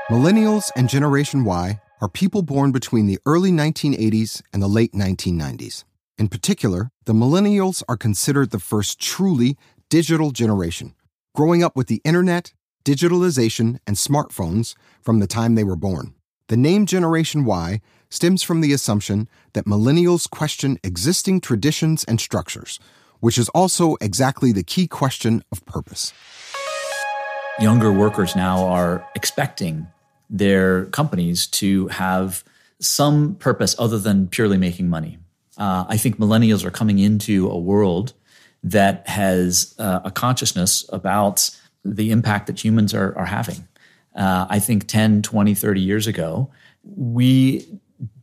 Millennials 0.10 0.72
and 0.78 0.88
Generation 0.88 1.44
Y 1.44 1.82
are 2.00 2.08
people 2.08 2.42
born 2.42 2.72
between 2.72 3.08
the 3.08 3.20
early 3.26 3.52
1980s 3.52 4.42
and 4.54 4.64
the 4.64 4.70
late 4.70 4.94
1990s. 4.94 5.84
In 6.18 6.30
particular, 6.30 6.90
the 7.04 7.12
millennials 7.12 7.84
are 7.90 7.98
considered 7.98 8.52
the 8.52 8.60
first 8.60 9.02
truly 9.02 9.58
digital 9.90 10.32
generation, 10.32 10.96
growing 11.36 11.62
up 11.62 11.76
with 11.76 11.88
the 11.88 12.02
internet, 12.06 12.54
digitalization, 12.86 13.80
and 13.86 13.98
smartphones 13.98 14.74
from 15.02 15.20
the 15.20 15.28
time 15.28 15.56
they 15.56 15.66
were 15.66 15.76
born. 15.76 16.14
The 16.48 16.56
name 16.56 16.86
Generation 16.86 17.44
Y 17.44 17.82
stems 18.10 18.44
from 18.44 18.62
the 18.62 18.74
assumption 18.74 19.28
that 19.54 19.66
millennials 19.66 20.30
question 20.30 20.78
existing 20.84 21.42
traditions 21.42 22.04
and 22.04 22.20
structures, 22.20 22.80
which 23.20 23.38
is 23.38 23.50
also 23.50 23.96
exactly 24.02 24.52
the 24.52 24.64
key 24.64 24.88
question 24.88 25.44
of 25.52 25.66
purpose. 25.66 26.14
Younger 27.60 27.92
workers 27.92 28.36
now 28.36 28.66
are 28.66 29.08
expecting 29.16 29.88
their 30.30 30.86
companies 30.86 31.48
to 31.48 31.88
have 31.88 32.44
some 32.80 33.36
purpose 33.36 33.76
other 33.80 33.98
than 33.98 34.28
purely 34.28 34.58
making 34.58 34.90
money. 34.90 35.18
Uh, 35.58 35.86
I 35.88 35.98
think 35.98 36.18
millennials 36.18 36.64
are 36.64 36.72
coming 36.72 37.00
into 37.00 37.50
a 37.50 37.58
world 37.58 38.14
that 38.64 39.08
has 39.08 39.74
uh, 39.80 40.02
a 40.04 40.12
consciousness 40.12 40.88
about 40.94 41.50
the 41.84 42.12
impact 42.12 42.48
that 42.48 42.64
humans 42.64 42.94
are, 42.94 43.18
are 43.18 43.26
having. 43.26 43.68
Uh, 44.16 44.46
I 44.50 44.60
think 44.60 44.88
10, 44.88 45.22
20, 45.22 45.56
30 45.56 45.82
years 45.82 46.08
ago, 46.08 46.52
we 46.84 47.66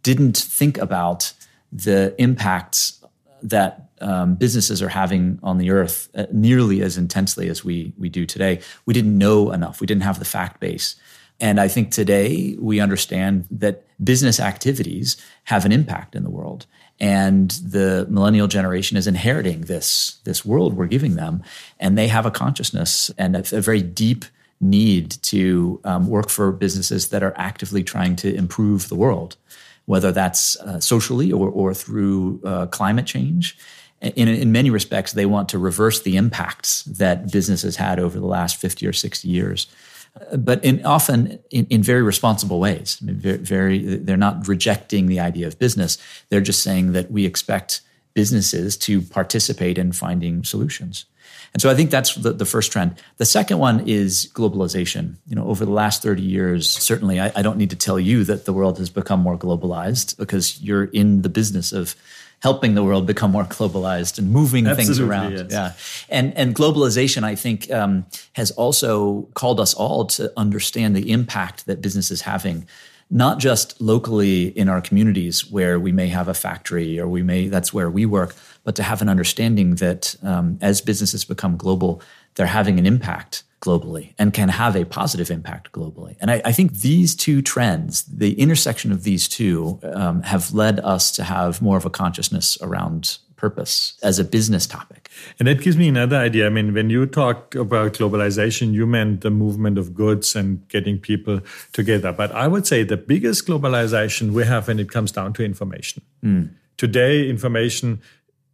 didn't 0.04 0.36
think 0.36 0.78
about 0.78 1.32
the 1.72 2.14
impacts 2.18 3.04
that 3.42 3.88
um, 4.00 4.36
businesses 4.36 4.80
are 4.80 4.88
having 4.88 5.40
on 5.42 5.58
the 5.58 5.70
earth 5.70 6.08
uh, 6.14 6.26
nearly 6.30 6.82
as 6.82 6.96
intensely 6.96 7.48
as 7.48 7.64
we, 7.64 7.92
we 7.98 8.08
do 8.08 8.24
today. 8.26 8.60
We 8.86 8.94
didn't 8.94 9.18
know 9.18 9.50
enough, 9.50 9.80
we 9.80 9.86
didn't 9.88 10.04
have 10.04 10.20
the 10.20 10.24
fact 10.24 10.60
base. 10.60 10.94
And 11.40 11.58
I 11.58 11.66
think 11.66 11.90
today 11.90 12.56
we 12.60 12.78
understand 12.78 13.46
that 13.50 13.84
business 14.02 14.38
activities 14.38 15.16
have 15.44 15.64
an 15.64 15.72
impact 15.72 16.14
in 16.14 16.22
the 16.22 16.30
world. 16.30 16.66
And 17.00 17.50
the 17.50 18.06
millennial 18.08 18.46
generation 18.46 18.96
is 18.96 19.08
inheriting 19.08 19.62
this, 19.62 20.18
this 20.24 20.44
world 20.44 20.74
we're 20.74 20.86
giving 20.86 21.16
them. 21.16 21.42
And 21.80 21.98
they 21.98 22.06
have 22.06 22.24
a 22.24 22.30
consciousness 22.30 23.10
and 23.18 23.34
a, 23.34 23.40
a 23.56 23.60
very 23.60 23.82
deep 23.82 24.24
need 24.60 25.10
to 25.22 25.80
um, 25.84 26.06
work 26.06 26.30
for 26.30 26.52
businesses 26.52 27.08
that 27.08 27.22
are 27.22 27.34
actively 27.36 27.82
trying 27.82 28.16
to 28.16 28.32
improve 28.34 28.88
the 28.88 28.94
world, 28.94 29.36
whether 29.86 30.12
that's 30.12 30.56
uh, 30.60 30.80
socially 30.80 31.30
or, 31.32 31.48
or 31.48 31.74
through 31.74 32.40
uh, 32.44 32.66
climate 32.66 33.06
change. 33.06 33.56
In, 34.00 34.28
in 34.28 34.52
many 34.52 34.70
respects, 34.70 35.12
they 35.12 35.26
want 35.26 35.48
to 35.50 35.58
reverse 35.58 36.02
the 36.02 36.16
impacts 36.16 36.82
that 36.84 37.32
business 37.32 37.62
has 37.62 37.76
had 37.76 37.98
over 37.98 38.18
the 38.18 38.26
last 38.26 38.56
50 38.56 38.86
or 38.86 38.92
60 38.92 39.28
years 39.28 39.66
but 40.36 40.64
in, 40.64 40.84
often 40.86 41.40
in, 41.50 41.66
in, 41.70 41.82
very 41.82 42.02
responsible 42.02 42.60
ways. 42.60 42.98
I 43.02 43.06
mean, 43.06 43.16
very, 43.16 43.38
very, 43.38 43.96
they're 43.96 44.16
not 44.16 44.46
rejecting 44.46 45.06
the 45.06 45.20
idea 45.20 45.46
of 45.46 45.58
business. 45.58 45.98
They're 46.28 46.40
just 46.40 46.62
saying 46.62 46.92
that 46.92 47.10
we 47.10 47.26
expect 47.26 47.80
businesses 48.14 48.76
to 48.76 49.02
participate 49.02 49.76
in 49.76 49.92
finding 49.92 50.44
solutions. 50.44 51.06
And 51.54 51.62
so 51.62 51.70
I 51.70 51.74
think 51.74 51.90
that's 51.90 52.16
the, 52.16 52.32
the 52.32 52.44
first 52.44 52.72
trend. 52.72 52.96
The 53.18 53.24
second 53.24 53.58
one 53.58 53.86
is 53.86 54.28
globalization. 54.34 55.14
You 55.28 55.36
know, 55.36 55.46
over 55.46 55.64
the 55.64 55.70
last 55.70 56.02
30 56.02 56.20
years, 56.20 56.68
certainly 56.68 57.20
I, 57.20 57.30
I 57.36 57.42
don't 57.42 57.56
need 57.56 57.70
to 57.70 57.76
tell 57.76 57.98
you 57.98 58.24
that 58.24 58.44
the 58.44 58.52
world 58.52 58.76
has 58.78 58.90
become 58.90 59.20
more 59.20 59.38
globalized 59.38 60.18
because 60.18 60.60
you're 60.60 60.84
in 60.84 61.22
the 61.22 61.28
business 61.28 61.72
of 61.72 61.94
helping 62.44 62.74
the 62.74 62.82
world 62.82 63.06
become 63.06 63.30
more 63.30 63.44
globalized 63.44 64.18
and 64.18 64.30
moving 64.30 64.66
Absolutely, 64.66 64.84
things 64.84 65.00
around. 65.00 65.32
Yes. 65.32 65.46
Yeah, 65.50 65.72
and 66.10 66.36
and 66.36 66.54
globalization, 66.54 67.22
I 67.22 67.36
think, 67.36 67.72
um, 67.72 68.04
has 68.34 68.50
also 68.50 69.22
called 69.34 69.60
us 69.60 69.74
all 69.74 70.04
to 70.06 70.32
understand 70.36 70.94
the 70.94 71.10
impact 71.10 71.66
that 71.66 71.80
business 71.80 72.10
is 72.10 72.22
having. 72.22 72.66
Not 73.10 73.38
just 73.38 73.80
locally 73.80 74.48
in 74.48 74.68
our 74.68 74.80
communities 74.80 75.48
where 75.50 75.78
we 75.78 75.92
may 75.92 76.08
have 76.08 76.26
a 76.26 76.34
factory 76.34 76.98
or 76.98 77.06
we 77.06 77.22
may 77.22 77.48
that's 77.48 77.72
where 77.72 77.88
we 77.88 78.06
work, 78.06 78.34
but 78.64 78.74
to 78.76 78.82
have 78.82 79.02
an 79.02 79.08
understanding 79.08 79.76
that 79.76 80.16
um, 80.22 80.58
as 80.60 80.80
businesses 80.80 81.24
become 81.24 81.56
global, 81.56 82.02
they're 82.34 82.46
having 82.46 82.78
an 82.78 82.86
impact 82.86 83.44
globally 83.60 84.14
and 84.18 84.34
can 84.34 84.48
have 84.48 84.76
a 84.76 84.84
positive 84.84 85.30
impact 85.30 85.72
globally. 85.72 86.16
And 86.20 86.30
I, 86.30 86.42
I 86.44 86.52
think 86.52 86.80
these 86.80 87.14
two 87.14 87.40
trends, 87.40 88.02
the 88.04 88.38
intersection 88.38 88.92
of 88.92 89.04
these 89.04 89.28
two, 89.28 89.80
um, 89.94 90.22
have 90.22 90.52
led 90.52 90.80
us 90.80 91.10
to 91.12 91.24
have 91.24 91.62
more 91.62 91.76
of 91.76 91.84
a 91.84 91.90
consciousness 91.90 92.58
around 92.60 93.18
purpose 93.36 93.98
as 94.02 94.18
a 94.18 94.24
business 94.24 94.66
topic. 94.66 95.10
And 95.38 95.48
that 95.48 95.60
gives 95.60 95.76
me 95.76 95.88
another 95.88 96.16
idea. 96.16 96.46
I 96.46 96.50
mean, 96.50 96.72
when 96.72 96.90
you 96.90 97.06
talk 97.06 97.54
about 97.54 97.94
globalization, 97.94 98.72
you 98.72 98.86
meant 98.86 99.20
the 99.20 99.30
movement 99.30 99.78
of 99.78 99.94
goods 99.94 100.36
and 100.36 100.66
getting 100.68 100.98
people 100.98 101.40
together. 101.72 102.12
But 102.12 102.32
I 102.32 102.48
would 102.48 102.66
say 102.66 102.84
the 102.84 102.96
biggest 102.96 103.46
globalization 103.46 104.32
we 104.32 104.44
have 104.44 104.68
when 104.68 104.78
it 104.78 104.90
comes 104.90 105.12
down 105.12 105.32
to 105.34 105.44
information. 105.44 106.02
Mm. 106.22 106.50
Today, 106.76 107.28
information 107.28 108.00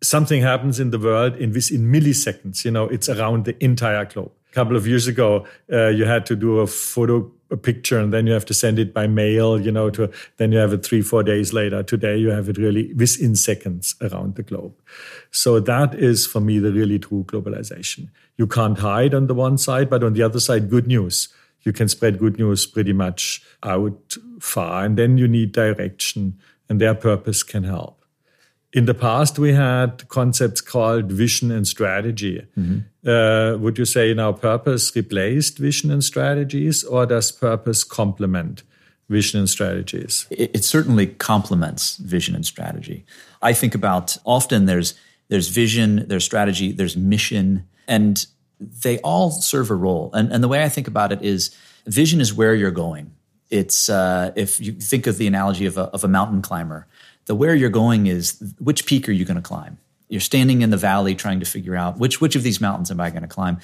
something 0.02 0.42
happens 0.42 0.80
in 0.80 0.90
the 0.90 0.98
world 0.98 1.36
in 1.36 1.52
within 1.52 1.92
milliseconds 1.92 2.64
you 2.64 2.70
know 2.70 2.84
it's 2.88 3.08
around 3.08 3.44
the 3.44 3.64
entire 3.64 4.04
globe. 4.04 4.32
A 4.50 4.52
couple 4.52 4.76
of 4.76 4.86
years 4.86 5.06
ago 5.06 5.46
uh, 5.72 5.88
you 5.88 6.04
had 6.04 6.26
to 6.26 6.36
do 6.36 6.58
a 6.60 6.66
photo 6.66 7.30
a 7.52 7.56
picture 7.56 7.98
and 7.98 8.12
then 8.12 8.28
you 8.28 8.32
have 8.32 8.44
to 8.44 8.54
send 8.54 8.78
it 8.78 8.94
by 8.94 9.06
mail 9.06 9.60
you 9.60 9.72
know 9.72 9.90
to 9.90 10.10
then 10.36 10.52
you 10.52 10.58
have 10.58 10.72
it 10.72 10.84
three 10.84 11.02
four 11.02 11.22
days 11.22 11.52
later. 11.52 11.82
Today 11.82 12.16
you 12.16 12.30
have 12.30 12.48
it 12.48 12.56
really 12.56 12.92
within 12.94 13.36
seconds 13.36 13.94
around 14.00 14.36
the 14.36 14.42
globe. 14.42 14.74
So 15.30 15.60
that 15.60 15.94
is 15.94 16.26
for 16.26 16.40
me 16.40 16.58
the 16.58 16.72
really 16.72 16.98
true 16.98 17.24
globalization. 17.24 18.08
You 18.36 18.46
can't 18.46 18.78
hide 18.78 19.14
on 19.14 19.26
the 19.26 19.34
one 19.34 19.58
side 19.58 19.90
but 19.90 20.02
on 20.02 20.14
the 20.14 20.22
other 20.22 20.40
side 20.40 20.70
good 20.70 20.86
news. 20.86 21.28
You 21.62 21.72
can 21.74 21.88
spread 21.88 22.18
good 22.18 22.38
news 22.38 22.64
pretty 22.64 22.94
much 22.94 23.42
out 23.62 24.16
far 24.40 24.84
and 24.84 24.96
then 24.96 25.18
you 25.18 25.28
need 25.28 25.52
direction 25.52 26.38
and 26.70 26.80
their 26.80 26.94
purpose 26.94 27.42
can 27.42 27.64
help 27.64 27.99
in 28.72 28.86
the 28.86 28.94
past 28.94 29.38
we 29.38 29.52
had 29.52 30.08
concepts 30.08 30.60
called 30.60 31.10
vision 31.10 31.50
and 31.50 31.66
strategy. 31.66 32.46
Mm-hmm. 32.58 33.08
uh, 33.08 33.56
would 33.58 33.78
you 33.78 33.84
say 33.84 34.14
now 34.14 34.32
purpose 34.32 34.94
replaced 34.94 35.58
vision 35.58 35.90
and 35.90 36.04
strategies 36.04 36.84
or 36.84 37.06
does 37.06 37.32
purpose 37.32 37.82
complement 37.84 38.62
vision 39.08 39.40
and 39.40 39.50
strategies? 39.50 40.26
It, 40.30 40.50
it, 40.54 40.64
certainly 40.64 41.06
complements 41.06 41.96
vision 41.96 42.34
and 42.36 42.46
strategy. 42.46 43.04
I 43.42 43.52
think 43.52 43.74
about 43.74 44.16
often 44.24 44.66
there's 44.66 44.94
there's 45.28 45.48
vision 45.48 46.06
there's 46.08 46.24
strategy 46.24 46.72
there's 46.72 46.96
mission 46.96 47.66
and 47.88 48.26
they 48.60 48.98
all 48.98 49.30
serve 49.30 49.70
a 49.70 49.74
role. 49.74 50.10
And, 50.12 50.32
and 50.32 50.44
the 50.44 50.48
way 50.48 50.62
i 50.62 50.68
think 50.68 50.86
about 50.86 51.12
it 51.12 51.22
is 51.22 51.50
vision 51.86 52.20
is 52.20 52.32
where 52.32 52.54
you're 52.54 52.70
going. 52.70 53.12
It's 53.48 53.88
uh, 53.88 54.30
if 54.36 54.60
you 54.60 54.72
think 54.74 55.08
of 55.08 55.18
the 55.18 55.26
analogy 55.26 55.66
of 55.66 55.76
a, 55.76 55.86
of 55.86 56.04
a 56.04 56.08
mountain 56.08 56.40
climber 56.40 56.86
the 57.30 57.34
where 57.36 57.54
you're 57.54 57.70
going 57.70 58.08
is 58.08 58.42
which 58.58 58.86
peak 58.86 59.08
are 59.08 59.12
you 59.12 59.24
going 59.24 59.36
to 59.36 59.48
climb? 59.52 59.78
You're 60.08 60.20
standing 60.20 60.62
in 60.62 60.70
the 60.70 60.76
valley 60.76 61.14
trying 61.14 61.38
to 61.38 61.46
figure 61.46 61.76
out 61.76 61.96
which 61.96 62.20
which 62.20 62.34
of 62.34 62.42
these 62.42 62.60
mountains 62.60 62.90
am 62.90 63.00
I 63.00 63.10
going 63.10 63.22
to 63.22 63.28
climb? 63.28 63.58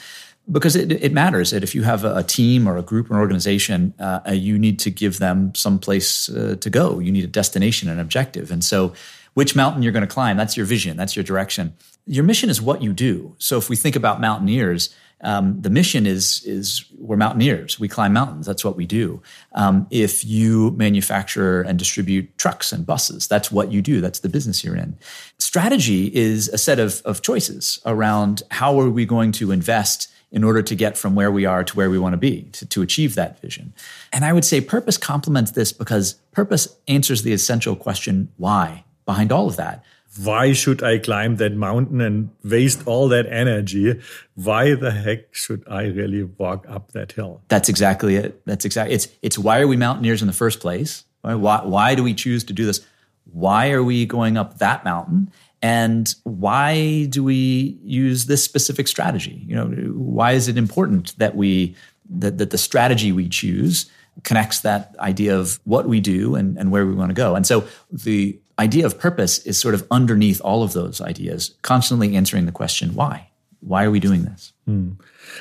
Because 0.49 0.77
it, 0.77 0.93
it 0.93 1.13
matters 1.13 1.51
that 1.51 1.65
if 1.65 1.75
you 1.75 1.83
have 1.83 2.05
a, 2.05 2.23
team 2.23 2.69
or 2.69 2.77
a 2.77 2.83
group 2.83 3.11
or 3.11 3.15
an 3.15 3.21
organization, 3.21 3.93
uh, 3.99 4.21
uh, 4.29 4.31
you 4.31 4.57
need 4.57 4.79
to 4.79 4.91
give 4.93 5.19
them 5.19 5.53
some 5.57 5.81
place 5.81 6.29
uh, 6.29 6.55
to 6.61 6.71
go. 6.71 7.01
You 7.01 7.11
need 7.11 7.25
a 7.25 7.33
destination, 7.41 7.89
an 7.89 7.99
objective. 7.99 8.53
And 8.53 8.63
so, 8.65 8.93
which 9.35 9.57
mountain 9.57 9.83
you're 9.83 9.97
going 9.99 10.09
to 10.09 10.15
climb, 10.15 10.37
that's 10.37 10.57
your 10.57 10.65
vision, 10.65 10.97
that's 10.97 11.17
your 11.17 11.25
direction. 11.25 11.75
Your 12.07 12.23
mission 12.23 12.49
is 12.49 12.63
what 12.63 12.81
you 12.81 12.93
do. 12.93 13.35
So, 13.39 13.59
if 13.59 13.69
we 13.69 13.75
think 13.75 13.97
about 13.97 14.21
mountaineers, 14.21 14.95
um, 15.23 15.61
the 15.61 15.71
mission 15.71 16.07
is 16.07 16.43
is 16.45 16.85
we're 16.99 17.17
mountaineers. 17.17 17.81
We 17.81 17.89
climb 17.89 18.13
mountains. 18.13 18.47
That's 18.47 18.65
what 18.65 18.77
we 18.77 18.87
do. 18.87 19.23
Um, 19.53 19.87
if 19.91 20.25
you 20.25 20.73
manufacture 20.73 21.63
and 21.63 21.79
distribute 21.79 22.37
trucks 22.37 22.73
and 22.73 22.85
buses, 22.85 23.27
that's 23.27 23.51
what 23.51 23.73
you 23.73 23.81
do. 23.81 24.01
That's 24.01 24.21
the 24.21 24.29
business 24.29 24.63
you're 24.63 24.77
in. 24.77 24.99
Strategy 25.39 26.15
is 26.15 26.49
a 26.49 26.59
set 26.59 26.79
of, 26.79 27.01
of 27.05 27.23
choices 27.23 27.81
around 27.87 28.43
how 28.51 28.79
are 28.81 28.91
we 28.91 29.07
going 29.07 29.33
to 29.33 29.53
invest 29.53 30.13
in 30.33 30.45
order 30.45 30.61
to 30.61 30.75
get 30.75 30.99
from 30.99 31.15
where 31.15 31.31
we 31.31 31.47
are 31.47 31.65
to 31.65 31.77
where 31.77 31.89
we 31.89 31.99
want 31.99 32.13
to 32.13 32.19
be 32.19 32.43
to, 32.53 32.67
to 32.67 32.83
achieve 32.83 33.15
that 33.15 33.41
vision. 33.41 33.73
And 34.13 34.25
I 34.25 34.33
would 34.33 34.45
say 34.45 34.61
purpose 34.61 34.99
complements 34.99 35.53
this 35.53 35.73
because 35.73 36.15
purpose 36.33 36.77
answers 36.89 37.23
the 37.23 37.33
essential 37.33 37.75
question 37.77 38.29
why 38.37 38.85
behind 39.07 39.33
all 39.33 39.47
of 39.47 39.57
that 39.57 39.85
why 40.19 40.53
should 40.53 40.83
I 40.83 40.99
climb 40.99 41.37
that 41.37 41.55
mountain 41.55 42.01
and 42.01 42.31
waste 42.45 42.87
all 42.87 43.09
that 43.09 43.27
energy? 43.27 44.01
Why 44.35 44.75
the 44.75 44.91
heck 44.91 45.35
should 45.35 45.65
I 45.69 45.85
really 45.85 46.25
walk 46.25 46.67
up 46.69 46.93
that 46.93 47.13
hill? 47.13 47.43
That's 47.49 47.69
exactly 47.69 48.17
it. 48.17 48.45
That's 48.47 48.65
exactly 48.65 48.95
it's 48.95 49.09
it's 49.23 49.39
why 49.39 49.61
are 49.61 49.67
we 49.67 49.77
mountaineers 49.77 50.23
in 50.23 50.27
the 50.27 50.33
first 50.35 50.61
place? 50.61 51.05
Why 51.23 51.35
why 51.35 51.95
do 51.95 52.03
we 52.03 52.15
choose 52.15 52.45
to 52.45 52.53
do 52.53 52.67
this? 52.67 52.85
Why 53.33 53.71
are 53.71 53.83
we 53.83 54.07
going 54.07 54.37
up 54.37 54.59
that 54.59 54.85
mountain? 54.85 55.31
And 55.63 56.15
why 56.25 57.07
do 57.07 57.25
we 57.25 57.79
use 57.83 58.27
this 58.27 58.45
specific 58.45 58.87
strategy? 58.89 59.43
You 59.47 59.57
know, 59.57 59.67
why 59.95 60.33
is 60.33 60.49
it 60.49 60.57
important 60.57 61.19
that 61.19 61.35
we 61.35 61.75
that, 62.09 62.39
that 62.39 62.51
the 62.51 62.59
strategy 62.59 63.11
we 63.13 63.29
choose 63.29 63.91
connects 64.23 64.61
that 64.61 64.95
idea 64.99 65.39
of 65.39 65.61
what 65.65 65.89
we 65.89 66.01
do 66.01 66.35
and, 66.35 66.57
and 66.57 66.71
where 66.71 66.87
we 66.87 66.95
want 66.95 67.11
to 67.11 67.15
go. 67.15 67.35
And 67.35 67.47
so 67.47 67.67
the 67.91 68.39
idea 68.59 68.87
of 68.87 68.99
purpose 68.99 69.39
is 69.39 69.59
sort 69.59 69.75
of 69.75 69.87
underneath 69.91 70.41
all 70.41 70.63
of 70.63 70.73
those 70.73 71.01
ideas, 71.01 71.55
constantly 71.63 72.17
answering 72.17 72.47
the 72.47 72.53
question, 72.53 72.95
why? 72.95 73.29
Why 73.61 73.85
are 73.85 73.91
we 73.91 74.01
doing 74.01 74.25
this? 74.25 74.53
Hmm. 74.67 74.93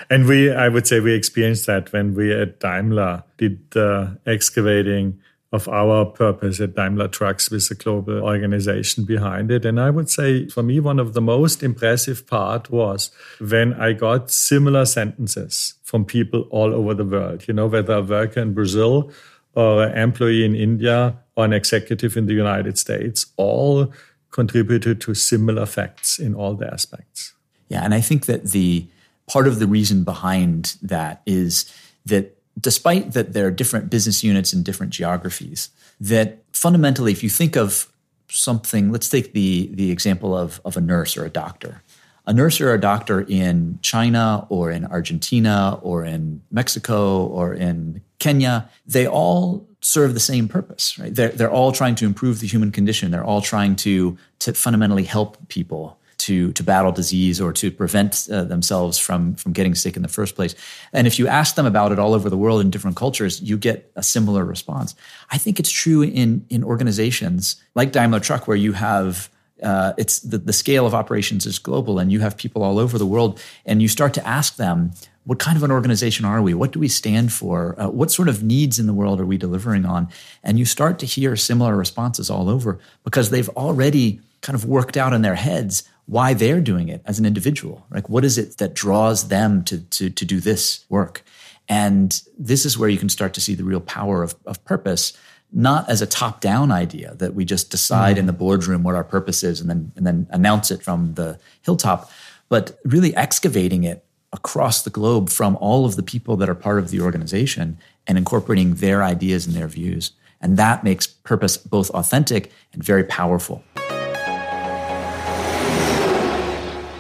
And 0.09 0.27
we, 0.27 0.51
I 0.51 0.67
would 0.67 0.87
say, 0.87 0.99
we 0.99 1.13
experienced 1.13 1.67
that 1.67 1.93
when 1.93 2.15
we 2.15 2.33
at 2.33 2.59
Daimler 2.59 3.23
did 3.37 3.71
the 3.71 4.17
excavating 4.25 5.19
of 5.51 5.67
our 5.69 6.05
purpose 6.05 6.59
at 6.59 6.75
Daimler 6.75 7.07
Trucks 7.07 7.49
with 7.49 7.69
a 7.71 7.75
global 7.75 8.21
organization 8.21 9.05
behind 9.05 9.51
it. 9.51 9.65
And 9.65 9.79
I 9.79 9.89
would 9.89 10.09
say 10.09 10.47
for 10.49 10.63
me, 10.63 10.79
one 10.79 10.99
of 10.99 11.13
the 11.13 11.21
most 11.21 11.63
impressive 11.63 12.27
part 12.27 12.69
was 12.69 13.09
when 13.39 13.73
I 13.75 13.93
got 13.93 14.31
similar 14.31 14.85
sentences 14.85 15.75
from 15.83 16.03
people 16.03 16.41
all 16.49 16.73
over 16.73 16.93
the 16.93 17.05
world, 17.05 17.47
you 17.47 17.53
know, 17.53 17.67
whether 17.67 17.93
a 17.93 18.01
worker 18.01 18.41
in 18.41 18.53
Brazil 18.53 19.11
or 19.53 19.83
an 19.83 19.97
employee 19.97 20.43
in 20.43 20.55
India 20.55 21.17
or 21.35 21.45
an 21.45 21.53
executive 21.53 22.17
in 22.17 22.25
the 22.25 22.33
United 22.33 22.77
States, 22.77 23.27
all 23.37 23.93
contributed 24.31 24.99
to 25.01 25.13
similar 25.13 25.65
facts 25.65 26.19
in 26.19 26.33
all 26.35 26.55
the 26.55 26.71
aspects. 26.71 27.33
Yeah, 27.69 27.83
and 27.83 27.93
I 27.93 28.01
think 28.01 28.25
that 28.25 28.51
the 28.51 28.87
part 29.27 29.47
of 29.47 29.59
the 29.59 29.67
reason 29.67 30.03
behind 30.03 30.75
that 30.81 31.21
is 31.25 31.73
that 32.05 32.35
despite 32.59 33.13
that 33.13 33.33
there 33.33 33.47
are 33.47 33.51
different 33.51 33.89
business 33.89 34.23
units 34.23 34.53
in 34.53 34.63
different 34.63 34.93
geographies, 34.93 35.69
that 35.99 36.43
fundamentally, 36.51 37.11
if 37.11 37.23
you 37.23 37.29
think 37.29 37.55
of 37.55 37.91
something, 38.29 38.91
let's 38.91 39.09
take 39.09 39.33
the 39.33 39.69
the 39.73 39.91
example 39.91 40.35
of, 40.35 40.61
of 40.65 40.77
a 40.77 40.81
nurse 40.81 41.17
or 41.17 41.25
a 41.25 41.29
doctor. 41.29 41.81
A 42.27 42.33
nurse 42.33 42.59
or 42.59 42.73
a 42.73 42.81
doctor 42.81 43.21
in 43.21 43.77
China 43.83 44.47
or 44.49 44.71
in 44.71 44.85
Argentina 44.85 45.79
or 45.83 46.03
in 46.03 46.41
Mexico 46.49 47.23
or 47.27 47.53
in 47.53 48.01
Kenya, 48.25 48.67
they 48.87 49.05
all 49.05 49.67
serve 49.81 50.15
the 50.15 50.19
same 50.19 50.47
purpose, 50.47 50.97
right? 50.97 51.13
They're, 51.13 51.29
they're 51.29 51.51
all 51.51 51.71
trying 51.71 51.93
to 51.95 52.05
improve 52.05 52.39
the 52.39 52.47
human 52.47 52.71
condition. 52.71 53.11
They're 53.11 53.23
all 53.23 53.39
trying 53.39 53.75
to, 53.87 54.17
to 54.39 54.53
fundamentally 54.53 55.03
help 55.03 55.47
people 55.47 55.99
to, 56.25 56.51
to 56.53 56.63
battle 56.63 56.91
disease 56.91 57.39
or 57.39 57.53
to 57.53 57.69
prevent 57.69 58.27
uh, 58.31 58.45
themselves 58.45 58.97
from, 58.97 59.35
from 59.35 59.53
getting 59.53 59.75
sick 59.75 59.95
in 59.95 60.01
the 60.01 60.07
first 60.07 60.35
place. 60.35 60.55
And 60.91 61.05
if 61.05 61.19
you 61.19 61.27
ask 61.27 61.53
them 61.53 61.67
about 61.67 61.91
it 61.91 61.99
all 61.99 62.15
over 62.15 62.31
the 62.31 62.37
world 62.37 62.61
in 62.61 62.71
different 62.71 62.97
cultures, 62.97 63.43
you 63.43 63.59
get 63.59 63.91
a 63.95 64.01
similar 64.01 64.43
response. 64.43 64.95
I 65.29 65.37
think 65.37 65.59
it's 65.59 65.69
true 65.69 66.01
in, 66.01 66.47
in 66.49 66.63
organizations 66.63 67.61
like 67.75 67.91
Daimler 67.91 68.21
Truck, 68.21 68.47
where 68.47 68.57
you 68.57 68.71
have 68.71 69.29
uh, 69.61 69.93
it's 69.97 70.19
the, 70.19 70.39
the 70.39 70.51
scale 70.51 70.87
of 70.87 70.95
operations 70.95 71.45
is 71.45 71.59
global 71.59 71.99
and 71.99 72.11
you 72.11 72.19
have 72.21 72.35
people 72.35 72.61
all 72.63 72.77
over 72.77 72.97
the 72.97 73.05
world 73.05 73.39
and 73.65 73.81
you 73.81 73.87
start 73.87 74.13
to 74.13 74.27
ask 74.27 74.57
them 74.57 74.91
what 75.25 75.39
kind 75.39 75.57
of 75.57 75.63
an 75.63 75.71
organization 75.71 76.23
are 76.23 76.41
we? 76.41 76.53
What 76.53 76.71
do 76.71 76.79
we 76.79 76.87
stand 76.87 77.33
for? 77.33 77.75
Uh, 77.79 77.89
what 77.89 78.11
sort 78.11 78.29
of 78.29 78.43
needs 78.43 78.79
in 78.79 78.85
the 78.85 78.93
world 78.93 79.19
are 79.19 79.25
we 79.25 79.37
delivering 79.37 79.85
on? 79.85 80.07
And 80.43 80.59
you 80.59 80.65
start 80.65 80.99
to 80.99 81.05
hear 81.05 81.35
similar 81.35 81.75
responses 81.75 82.29
all 82.29 82.49
over 82.49 82.79
because 83.03 83.31
they've 83.31 83.49
already 83.49 84.21
kind 84.41 84.55
of 84.55 84.65
worked 84.65 84.95
out 84.95 85.13
in 85.13 85.23
their 85.23 85.35
heads 85.35 85.83
why 86.05 86.35
they're 86.35 86.61
doing 86.61 86.89
it 86.89 87.01
as 87.05 87.17
an 87.17 87.25
individual. 87.25 87.85
Like 87.89 88.07
what 88.07 88.23
is 88.23 88.37
it 88.37 88.57
that 88.57 88.75
draws 88.75 89.29
them 89.29 89.63
to, 89.65 89.79
to, 89.81 90.11
to 90.11 90.25
do 90.25 90.39
this 90.39 90.85
work? 90.89 91.23
And 91.67 92.21
this 92.37 92.63
is 92.63 92.77
where 92.77 92.89
you 92.89 92.99
can 92.99 93.09
start 93.09 93.33
to 93.33 93.41
see 93.41 93.55
the 93.55 93.63
real 93.63 93.81
power 93.81 94.21
of, 94.21 94.35
of 94.45 94.63
purpose 94.65 95.17
not 95.51 95.89
as 95.89 96.01
a 96.01 96.05
top 96.05 96.41
down 96.41 96.69
idea 96.71 97.15
that 97.15 97.33
we 97.33 97.45
just 97.45 97.71
decide 97.71 98.17
mm. 98.17 98.19
in 98.19 98.25
the 98.25 98.33
boardroom 98.33 98.83
what 98.83 98.93
our 98.93 99.03
purpose 99.03 99.41
is 99.41 99.61
and 99.61 99.69
then 99.69 99.91
and 99.95 100.05
then 100.05 100.27
announce 100.31 100.69
it 100.69 100.83
from 100.83 101.13
the 101.13 101.39
hilltop, 101.61 102.11
but 102.49 102.77
really 102.83 103.15
excavating 103.15 103.83
it 103.83 104.03
across 104.33 104.83
the 104.83 104.89
globe 104.89 105.29
from 105.29 105.57
all 105.57 105.85
of 105.85 105.95
the 105.95 106.03
people 106.03 106.35
that 106.37 106.49
are 106.49 106.55
part 106.55 106.79
of 106.79 106.89
the 106.89 106.99
organization 107.01 107.77
and 108.07 108.17
incorporating 108.17 108.75
their 108.75 109.03
ideas 109.03 109.47
and 109.47 109.55
their 109.55 109.67
views. 109.67 110.11
And 110.41 110.57
that 110.57 110.83
makes 110.83 111.07
purpose 111.07 111.57
both 111.57 111.89
authentic 111.91 112.51
and 112.73 112.83
very 112.83 113.03
powerful. 113.03 113.63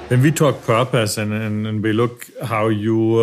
When 0.07 0.21
we 0.21 0.31
talk 0.31 0.63
purpose 0.63 1.17
and, 1.17 1.33
and, 1.33 1.67
and 1.67 1.83
we 1.83 1.91
look 1.91 2.29
how 2.43 2.67
you 2.67 3.17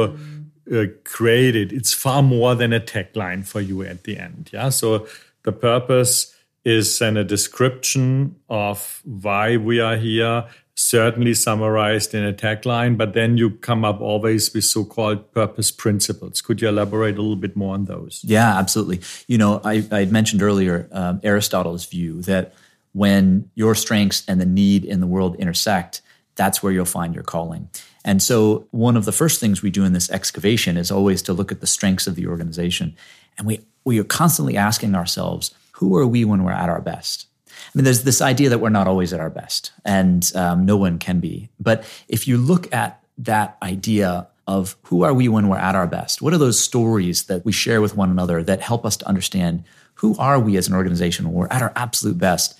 uh, 0.70 0.76
uh, 0.76 0.86
created, 1.04 1.72
it's 1.72 1.94
far 1.94 2.22
more 2.22 2.54
than 2.54 2.72
a 2.72 2.80
tagline 2.80 3.46
for 3.46 3.60
you 3.60 3.82
at 3.82 4.04
the 4.04 4.18
end. 4.18 4.50
Yeah. 4.52 4.68
So 4.68 5.06
the 5.44 5.52
purpose 5.52 6.34
is 6.64 6.98
then 6.98 7.16
a 7.16 7.24
description 7.24 8.36
of 8.48 9.00
why 9.04 9.56
we 9.56 9.80
are 9.80 9.96
here, 9.96 10.44
certainly 10.74 11.34
summarized 11.34 12.14
in 12.14 12.24
a 12.24 12.32
tagline, 12.32 12.96
but 12.96 13.12
then 13.12 13.36
you 13.36 13.50
come 13.50 13.84
up 13.84 14.00
always 14.00 14.52
with 14.54 14.64
so 14.64 14.84
called 14.84 15.30
purpose 15.32 15.70
principles. 15.70 16.40
Could 16.40 16.62
you 16.62 16.68
elaborate 16.68 17.18
a 17.18 17.22
little 17.22 17.36
bit 17.36 17.56
more 17.56 17.74
on 17.74 17.84
those? 17.84 18.20
Yeah, 18.24 18.58
absolutely. 18.58 19.00
You 19.26 19.38
know, 19.38 19.60
I, 19.64 19.84
I 19.90 20.06
mentioned 20.06 20.42
earlier 20.42 20.88
um, 20.92 21.20
Aristotle's 21.22 21.84
view 21.84 22.22
that 22.22 22.54
when 22.92 23.50
your 23.54 23.74
strengths 23.74 24.24
and 24.26 24.40
the 24.40 24.46
need 24.46 24.84
in 24.84 25.00
the 25.00 25.06
world 25.06 25.36
intersect, 25.36 26.00
that's 26.36 26.62
where 26.62 26.72
you'll 26.72 26.84
find 26.84 27.14
your 27.14 27.24
calling. 27.24 27.68
And 28.04 28.22
so, 28.22 28.66
one 28.70 28.96
of 28.96 29.04
the 29.04 29.12
first 29.12 29.40
things 29.40 29.62
we 29.62 29.70
do 29.70 29.84
in 29.84 29.92
this 29.92 30.10
excavation 30.10 30.76
is 30.76 30.90
always 30.90 31.22
to 31.22 31.32
look 31.32 31.52
at 31.52 31.60
the 31.60 31.66
strengths 31.66 32.06
of 32.06 32.16
the 32.16 32.26
organization. 32.26 32.96
And 33.38 33.46
we, 33.46 33.60
we 33.84 34.00
are 34.00 34.04
constantly 34.04 34.56
asking 34.56 34.94
ourselves, 34.94 35.54
who 35.72 35.96
are 35.96 36.06
we 36.06 36.24
when 36.24 36.42
we're 36.42 36.52
at 36.52 36.68
our 36.68 36.80
best? 36.80 37.26
I 37.74 37.78
mean, 37.78 37.84
there's 37.84 38.02
this 38.02 38.20
idea 38.20 38.50
that 38.50 38.58
we're 38.58 38.68
not 38.68 38.86
always 38.86 39.12
at 39.12 39.20
our 39.20 39.30
best, 39.30 39.72
and 39.84 40.30
um, 40.34 40.66
no 40.66 40.76
one 40.76 40.98
can 40.98 41.20
be. 41.20 41.48
But 41.58 41.84
if 42.08 42.28
you 42.28 42.36
look 42.36 42.72
at 42.74 43.02
that 43.18 43.56
idea 43.62 44.28
of 44.46 44.76
who 44.84 45.04
are 45.04 45.14
we 45.14 45.28
when 45.28 45.48
we're 45.48 45.56
at 45.56 45.74
our 45.74 45.86
best, 45.86 46.20
what 46.20 46.34
are 46.34 46.38
those 46.38 46.60
stories 46.60 47.24
that 47.24 47.44
we 47.44 47.52
share 47.52 47.80
with 47.80 47.96
one 47.96 48.10
another 48.10 48.42
that 48.42 48.60
help 48.60 48.84
us 48.84 48.96
to 48.98 49.08
understand 49.08 49.64
who 49.94 50.16
are 50.18 50.38
we 50.38 50.56
as 50.56 50.68
an 50.68 50.74
organization 50.74 51.26
when 51.26 51.34
we're 51.34 51.48
at 51.48 51.62
our 51.62 51.72
absolute 51.76 52.18
best? 52.18 52.58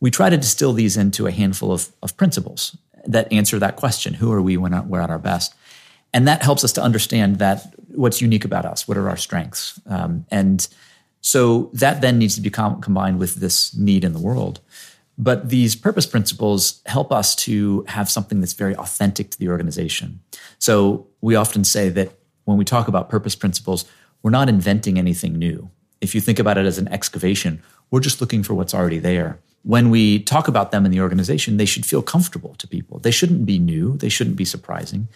We 0.00 0.10
try 0.10 0.30
to 0.30 0.36
distill 0.36 0.72
these 0.72 0.96
into 0.96 1.26
a 1.26 1.32
handful 1.32 1.72
of, 1.72 1.90
of 2.02 2.16
principles 2.16 2.76
that 3.06 3.32
answer 3.32 3.58
that 3.58 3.76
question 3.76 4.14
who 4.14 4.32
are 4.32 4.42
we 4.42 4.56
when 4.56 4.88
we're 4.88 5.00
at 5.00 5.10
our 5.10 5.18
best 5.18 5.54
and 6.12 6.26
that 6.26 6.42
helps 6.42 6.64
us 6.64 6.72
to 6.72 6.82
understand 6.82 7.38
that 7.38 7.74
what's 7.88 8.20
unique 8.20 8.44
about 8.44 8.64
us 8.64 8.86
what 8.86 8.96
are 8.96 9.08
our 9.08 9.16
strengths 9.16 9.80
um, 9.86 10.26
and 10.30 10.68
so 11.26 11.70
that 11.72 12.00
then 12.00 12.18
needs 12.18 12.36
to 12.36 12.40
be 12.40 12.50
com- 12.50 12.80
combined 12.80 13.18
with 13.18 13.34
this 13.36 13.76
need 13.76 14.04
in 14.04 14.12
the 14.12 14.18
world 14.18 14.60
but 15.18 15.48
these 15.48 15.74
purpose 15.74 16.06
principles 16.06 16.82
help 16.86 17.10
us 17.10 17.34
to 17.34 17.82
have 17.88 18.10
something 18.10 18.40
that's 18.40 18.52
very 18.52 18.76
authentic 18.76 19.30
to 19.30 19.38
the 19.38 19.48
organization 19.48 20.20
so 20.58 21.06
we 21.20 21.34
often 21.34 21.64
say 21.64 21.88
that 21.88 22.12
when 22.44 22.56
we 22.56 22.64
talk 22.64 22.86
about 22.86 23.08
purpose 23.08 23.34
principles 23.34 23.84
we're 24.22 24.30
not 24.30 24.48
inventing 24.48 24.98
anything 24.98 25.36
new 25.36 25.68
if 26.00 26.14
you 26.14 26.20
think 26.20 26.38
about 26.38 26.58
it 26.58 26.66
as 26.66 26.78
an 26.78 26.88
excavation 26.88 27.60
we're 27.90 28.06
just 28.08 28.20
looking 28.20 28.42
for 28.42 28.54
what's 28.54 28.74
already 28.74 29.00
there 29.00 29.38
when 29.66 29.90
we 29.90 30.20
talk 30.20 30.46
about 30.46 30.70
them 30.70 30.84
in 30.84 30.92
the 30.92 31.00
organization, 31.00 31.56
they 31.56 31.64
should 31.64 31.84
feel 31.84 32.00
comfortable 32.00 32.54
to 32.54 32.68
people. 32.68 33.00
They 33.00 33.10
shouldn't 33.10 33.44
be 33.46 33.58
new. 33.58 33.96
They 33.96 34.08
shouldn't 34.08 34.36
be 34.36 34.44
surprising. 34.44 35.08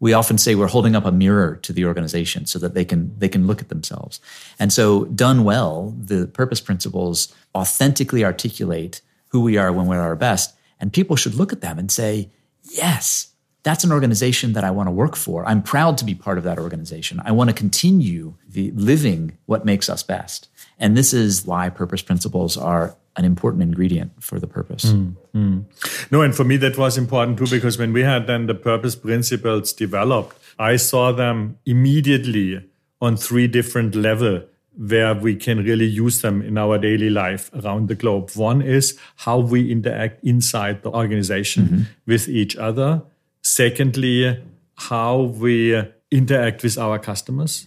We 0.00 0.12
often 0.12 0.38
say 0.38 0.54
we're 0.54 0.68
holding 0.68 0.94
up 0.94 1.04
a 1.04 1.12
mirror 1.12 1.56
to 1.56 1.72
the 1.72 1.84
organization 1.84 2.46
so 2.46 2.58
that 2.60 2.74
they 2.74 2.84
can 2.84 3.18
they 3.18 3.28
can 3.28 3.46
look 3.46 3.60
at 3.60 3.68
themselves. 3.68 4.20
And 4.58 4.72
so, 4.72 5.06
done 5.06 5.44
well, 5.44 5.94
the 5.98 6.26
purpose 6.26 6.60
principles 6.60 7.34
authentically 7.54 8.24
articulate 8.24 9.00
who 9.28 9.40
we 9.40 9.56
are 9.56 9.72
when 9.72 9.86
we're 9.86 10.00
at 10.00 10.06
our 10.06 10.16
best, 10.16 10.54
and 10.80 10.92
people 10.92 11.16
should 11.16 11.34
look 11.34 11.52
at 11.52 11.60
them 11.60 11.78
and 11.78 11.90
say, 11.90 12.30
"Yes, 12.62 13.28
that's 13.64 13.84
an 13.84 13.92
organization 13.92 14.52
that 14.52 14.64
I 14.64 14.70
want 14.70 14.86
to 14.86 14.92
work 14.92 15.16
for. 15.16 15.44
I'm 15.46 15.62
proud 15.62 15.98
to 15.98 16.04
be 16.04 16.14
part 16.14 16.38
of 16.38 16.44
that 16.44 16.58
organization. 16.58 17.20
I 17.24 17.32
want 17.32 17.50
to 17.50 17.54
continue 17.54 18.34
the 18.48 18.70
living 18.72 19.36
what 19.46 19.64
makes 19.64 19.88
us 19.88 20.02
best." 20.02 20.48
And 20.78 20.96
this 20.96 21.12
is 21.12 21.44
why 21.44 21.68
purpose 21.70 22.02
principles 22.02 22.56
are 22.56 22.96
an 23.18 23.24
important 23.24 23.62
ingredient 23.62 24.12
for 24.22 24.38
the 24.38 24.46
purpose. 24.46 24.84
Mm, 24.86 25.16
mm. 25.34 25.64
No, 26.10 26.22
and 26.22 26.34
for 26.34 26.44
me 26.44 26.56
that 26.58 26.78
was 26.78 26.96
important 26.96 27.36
too 27.36 27.48
because 27.48 27.76
when 27.76 27.92
we 27.92 28.02
had 28.02 28.28
then 28.28 28.46
the 28.46 28.54
purpose 28.54 28.94
principles 28.94 29.72
developed, 29.72 30.36
I 30.58 30.76
saw 30.76 31.12
them 31.12 31.58
immediately 31.66 32.64
on 33.00 33.16
three 33.16 33.48
different 33.48 33.94
levels 33.94 34.44
where 34.76 35.12
we 35.12 35.34
can 35.34 35.64
really 35.64 35.86
use 35.86 36.22
them 36.22 36.40
in 36.40 36.56
our 36.56 36.78
daily 36.78 37.10
life 37.10 37.50
around 37.52 37.88
the 37.88 37.96
globe. 37.96 38.30
One 38.36 38.62
is 38.62 38.96
how 39.16 39.38
we 39.40 39.72
interact 39.72 40.22
inside 40.22 40.84
the 40.84 40.90
organization 40.90 41.64
mm-hmm. 41.64 41.82
with 42.06 42.28
each 42.28 42.56
other. 42.56 43.02
Secondly, 43.42 44.40
how 44.76 45.22
we 45.22 45.82
interact 46.12 46.62
with 46.62 46.78
our 46.78 47.00
customers. 47.00 47.66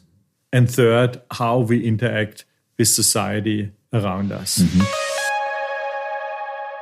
And 0.54 0.72
third, 0.72 1.22
how 1.32 1.60
we 1.60 1.86
interact 1.86 2.46
with 2.78 2.88
society 2.88 3.72
around 3.94 4.32
us. 4.32 4.60
Mm-hmm. 4.60 5.01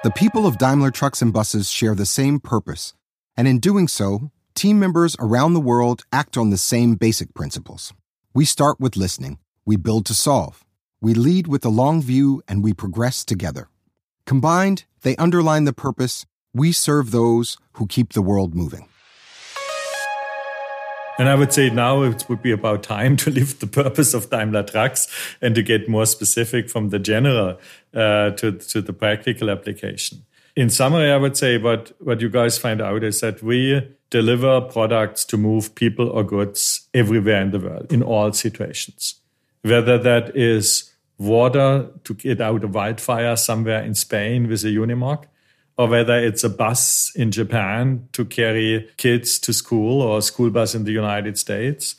The 0.01 0.11
people 0.11 0.47
of 0.47 0.57
Daimler 0.57 0.91
Trucks 0.91 1.21
and 1.21 1.33
Buses 1.33 1.69
share 1.69 1.93
the 1.93 2.05
same 2.05 2.39
purpose, 2.39 2.93
and 3.35 3.49
in 3.49 3.59
doing 3.59 3.89
so, 3.89 4.31
team 4.55 4.79
members 4.79 5.17
around 5.19 5.53
the 5.53 5.59
world 5.59 6.05
act 6.13 6.37
on 6.37 6.51
the 6.51 6.57
same 6.57 6.95
basic 6.95 7.33
principles. 7.33 7.91
We 8.33 8.45
start 8.45 8.79
with 8.79 8.95
listening, 8.95 9.39
we 9.65 9.75
build 9.75 10.05
to 10.05 10.13
solve, 10.13 10.63
we 11.01 11.13
lead 11.13 11.47
with 11.47 11.65
a 11.65 11.69
long 11.69 12.01
view, 12.01 12.41
and 12.47 12.63
we 12.63 12.73
progress 12.73 13.25
together. 13.25 13.67
Combined, 14.25 14.85
they 15.01 15.17
underline 15.17 15.65
the 15.65 15.73
purpose 15.73 16.25
we 16.53 16.71
serve 16.71 17.11
those 17.11 17.57
who 17.73 17.85
keep 17.85 18.13
the 18.13 18.21
world 18.21 18.55
moving. 18.55 18.87
And 21.19 21.27
I 21.27 21.35
would 21.35 21.51
say 21.51 21.69
now 21.69 22.03
it 22.03 22.29
would 22.29 22.41
be 22.41 22.53
about 22.53 22.81
time 22.81 23.17
to 23.17 23.29
lift 23.29 23.59
the 23.59 23.67
purpose 23.67 24.13
of 24.13 24.29
Daimler 24.29 24.63
Trucks 24.63 25.09
and 25.41 25.53
to 25.53 25.61
get 25.61 25.89
more 25.89 26.05
specific 26.05 26.69
from 26.69 26.89
the 26.89 26.97
general 26.97 27.59
uh, 27.93 28.31
to, 28.31 28.53
to 28.53 28.81
the 28.81 28.93
practical 28.93 29.49
application. 29.49 30.23
In 30.55 30.69
summary, 30.69 31.11
I 31.11 31.17
would 31.17 31.35
say 31.35 31.57
what, 31.57 31.91
what 31.99 32.21
you 32.21 32.29
guys 32.29 32.57
find 32.57 32.81
out 32.81 33.03
is 33.03 33.19
that 33.19 33.43
we 33.43 33.85
deliver 34.09 34.61
products 34.61 35.25
to 35.25 35.37
move 35.37 35.75
people 35.75 36.09
or 36.09 36.23
goods 36.23 36.87
everywhere 36.93 37.41
in 37.41 37.51
the 37.51 37.59
world, 37.59 37.91
in 37.91 38.01
all 38.01 38.31
situations. 38.31 39.15
Whether 39.61 39.97
that 39.97 40.37
is 40.37 40.89
water 41.17 41.89
to 42.05 42.13
get 42.13 42.39
out 42.39 42.63
a 42.63 42.67
wildfire 42.67 43.35
somewhere 43.35 43.83
in 43.83 43.93
Spain 43.93 44.47
with 44.47 44.63
a 44.63 44.67
Unimog, 44.67 45.25
or 45.79 45.87
whether 45.87 46.17
it's 46.19 46.43
a 46.43 46.49
bus 46.49 47.09
in 47.15 47.31
Japan 47.31 48.09
to 48.11 48.25
carry 48.25 48.89
kids 48.97 49.39
to 49.39 49.53
school 49.53 50.01
or 50.01 50.17
a 50.17 50.21
school 50.21 50.49
bus 50.49 50.75
in 50.75 50.83
the 50.83 50.91
United 50.91 51.37
States, 51.37 51.95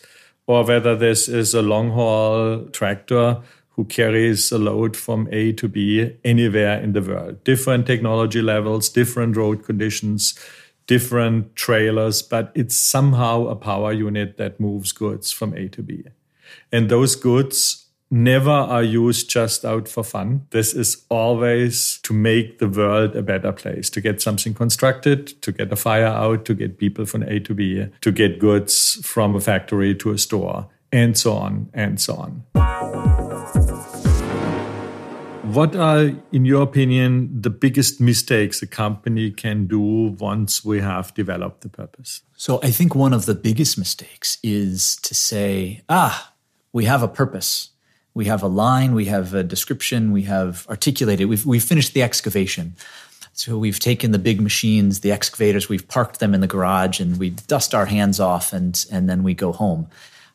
or 0.46 0.66
whether 0.66 0.94
this 0.94 1.28
is 1.28 1.54
a 1.54 1.62
long 1.62 1.90
haul 1.92 2.66
tractor 2.72 3.40
who 3.70 3.86
carries 3.86 4.52
a 4.52 4.58
load 4.58 4.98
from 4.98 5.26
A 5.32 5.52
to 5.54 5.66
B 5.66 6.14
anywhere 6.22 6.78
in 6.78 6.92
the 6.92 7.00
world. 7.00 7.42
Different 7.42 7.86
technology 7.86 8.42
levels, 8.42 8.90
different 8.90 9.34
road 9.34 9.64
conditions, 9.64 10.38
different 10.86 11.56
trailers, 11.56 12.20
but 12.20 12.52
it's 12.54 12.76
somehow 12.76 13.46
a 13.46 13.56
power 13.56 13.94
unit 13.94 14.36
that 14.36 14.60
moves 14.60 14.92
goods 14.92 15.32
from 15.32 15.54
A 15.54 15.68
to 15.68 15.82
B. 15.82 16.04
And 16.70 16.90
those 16.90 17.16
goods 17.16 17.79
never 18.10 18.50
are 18.50 18.82
used 18.82 19.30
just 19.30 19.64
out 19.64 19.88
for 19.88 20.02
fun. 20.02 20.46
This 20.50 20.74
is 20.74 21.04
always 21.08 22.00
to 22.02 22.12
make 22.12 22.58
the 22.58 22.68
world 22.68 23.14
a 23.14 23.22
better 23.22 23.52
place, 23.52 23.88
to 23.90 24.00
get 24.00 24.20
something 24.20 24.52
constructed, 24.52 25.40
to 25.42 25.52
get 25.52 25.72
a 25.72 25.76
fire 25.76 26.06
out, 26.06 26.44
to 26.46 26.54
get 26.54 26.78
people 26.78 27.06
from 27.06 27.22
A 27.22 27.38
to 27.40 27.54
B, 27.54 27.86
to 28.00 28.12
get 28.12 28.40
goods 28.40 28.98
from 29.06 29.36
a 29.36 29.40
factory 29.40 29.94
to 29.96 30.10
a 30.10 30.18
store, 30.18 30.68
and 30.92 31.16
so 31.16 31.34
on 31.34 31.70
and 31.72 32.00
so 32.00 32.16
on. 32.16 32.42
What 35.52 35.74
are, 35.74 36.12
in 36.30 36.44
your 36.44 36.62
opinion, 36.62 37.42
the 37.42 37.50
biggest 37.50 38.00
mistakes 38.00 38.62
a 38.62 38.68
company 38.68 39.32
can 39.32 39.66
do 39.66 39.80
once 39.80 40.64
we 40.64 40.80
have 40.80 41.12
developed 41.14 41.62
the 41.62 41.68
purpose? 41.68 42.22
So, 42.36 42.60
I 42.62 42.70
think 42.70 42.94
one 42.94 43.12
of 43.12 43.26
the 43.26 43.34
biggest 43.34 43.76
mistakes 43.76 44.38
is 44.44 44.94
to 45.02 45.12
say, 45.12 45.82
ah, 45.88 46.34
we 46.72 46.84
have 46.84 47.02
a 47.02 47.08
purpose. 47.08 47.70
We 48.14 48.24
have 48.26 48.42
a 48.42 48.48
line, 48.48 48.94
we 48.94 49.06
have 49.06 49.34
a 49.34 49.42
description, 49.42 50.12
we 50.12 50.22
have 50.22 50.66
articulated, 50.68 51.28
we've, 51.28 51.46
we've 51.46 51.62
finished 51.62 51.94
the 51.94 52.02
excavation. 52.02 52.74
So 53.32 53.56
we've 53.56 53.78
taken 53.78 54.10
the 54.10 54.18
big 54.18 54.40
machines, 54.40 55.00
the 55.00 55.12
excavators, 55.12 55.68
we've 55.68 55.86
parked 55.86 56.18
them 56.18 56.34
in 56.34 56.40
the 56.40 56.46
garage 56.46 57.00
and 57.00 57.18
we 57.18 57.30
dust 57.30 57.74
our 57.74 57.86
hands 57.86 58.18
off 58.18 58.52
and, 58.52 58.84
and 58.90 59.08
then 59.08 59.22
we 59.22 59.34
go 59.34 59.52
home. 59.52 59.88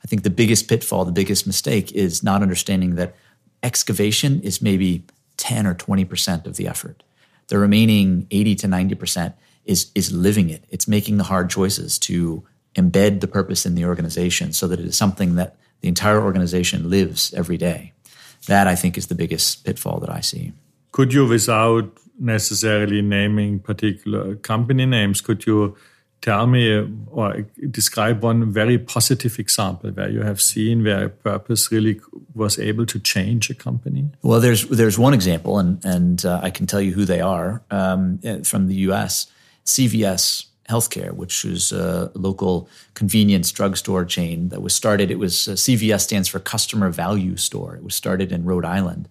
I 0.03 0.07
think 0.07 0.23
the 0.23 0.29
biggest 0.29 0.67
pitfall, 0.67 1.03
the 1.03 1.11
biggest 1.11 1.45
mistake 1.45 1.91
is 1.91 2.23
not 2.23 2.41
understanding 2.41 2.95
that 2.95 3.15
excavation 3.61 4.41
is 4.41 4.61
maybe 4.61 5.03
10 5.37 5.67
or 5.67 5.75
20% 5.75 6.45
of 6.45 6.55
the 6.55 6.67
effort. 6.67 7.03
The 7.47 7.57
remaining 7.57 8.27
80 8.31 8.55
to 8.55 8.67
90% 8.67 9.33
is, 9.65 9.91
is 9.95 10.11
living 10.11 10.49
it. 10.49 10.63
It's 10.69 10.87
making 10.87 11.17
the 11.17 11.23
hard 11.23 11.49
choices 11.49 11.99
to 11.99 12.43
embed 12.75 13.21
the 13.21 13.27
purpose 13.27 13.65
in 13.65 13.75
the 13.75 13.85
organization 13.85 14.53
so 14.53 14.67
that 14.67 14.79
it 14.79 14.85
is 14.85 14.97
something 14.97 15.35
that 15.35 15.55
the 15.81 15.87
entire 15.87 16.21
organization 16.21 16.89
lives 16.89 17.33
every 17.33 17.57
day. 17.57 17.93
That 18.47 18.67
I 18.67 18.75
think 18.75 18.97
is 18.97 19.07
the 19.07 19.15
biggest 19.15 19.65
pitfall 19.65 19.99
that 19.99 20.09
I 20.09 20.21
see. 20.21 20.53
Could 20.91 21.13
you, 21.13 21.27
without 21.27 21.97
necessarily 22.19 23.01
naming 23.01 23.59
particular 23.59 24.35
company 24.35 24.85
names, 24.85 25.21
could 25.21 25.45
you 25.45 25.75
tell 26.21 26.47
me 26.47 26.87
or 27.07 27.45
describe 27.69 28.23
one 28.23 28.51
very 28.51 28.77
positive 28.79 29.37
example 29.37 29.91
where 29.91 30.09
you 30.09 30.21
have 30.21 30.41
seen 30.41 30.83
where 30.83 31.05
a 31.05 31.09
purpose 31.09 31.71
really 31.71 31.99
was 32.33 32.57
able 32.57 32.85
to 32.85 32.99
change 32.99 33.49
a 33.49 33.53
company? 33.53 34.09
Well, 34.23 34.39
there's 34.39 34.67
there's 34.69 34.97
one 34.97 35.13
example, 35.13 35.59
and 35.59 35.83
and 35.85 36.25
uh, 36.25 36.39
I 36.41 36.49
can 36.49 36.65
tell 36.65 36.81
you 36.81 36.93
who 36.93 37.05
they 37.05 37.21
are 37.21 37.61
um, 37.69 38.19
from 38.43 38.67
the 38.67 38.75
U.S. 38.89 39.27
CVS 39.65 40.45
Healthcare, 40.69 41.11
which 41.11 41.45
is 41.45 41.71
a 41.71 42.11
local 42.15 42.67
convenience 42.93 43.51
drugstore 43.51 44.05
chain 44.05 44.49
that 44.49 44.61
was 44.61 44.73
started. 44.73 45.11
It 45.11 45.19
was 45.19 45.47
uh, 45.47 45.51
CVS 45.51 46.01
stands 46.01 46.27
for 46.27 46.39
Customer 46.39 46.89
Value 46.89 47.37
Store. 47.37 47.75
It 47.75 47.83
was 47.83 47.95
started 47.95 48.31
in 48.31 48.45
Rhode 48.45 48.65
Island. 48.65 49.07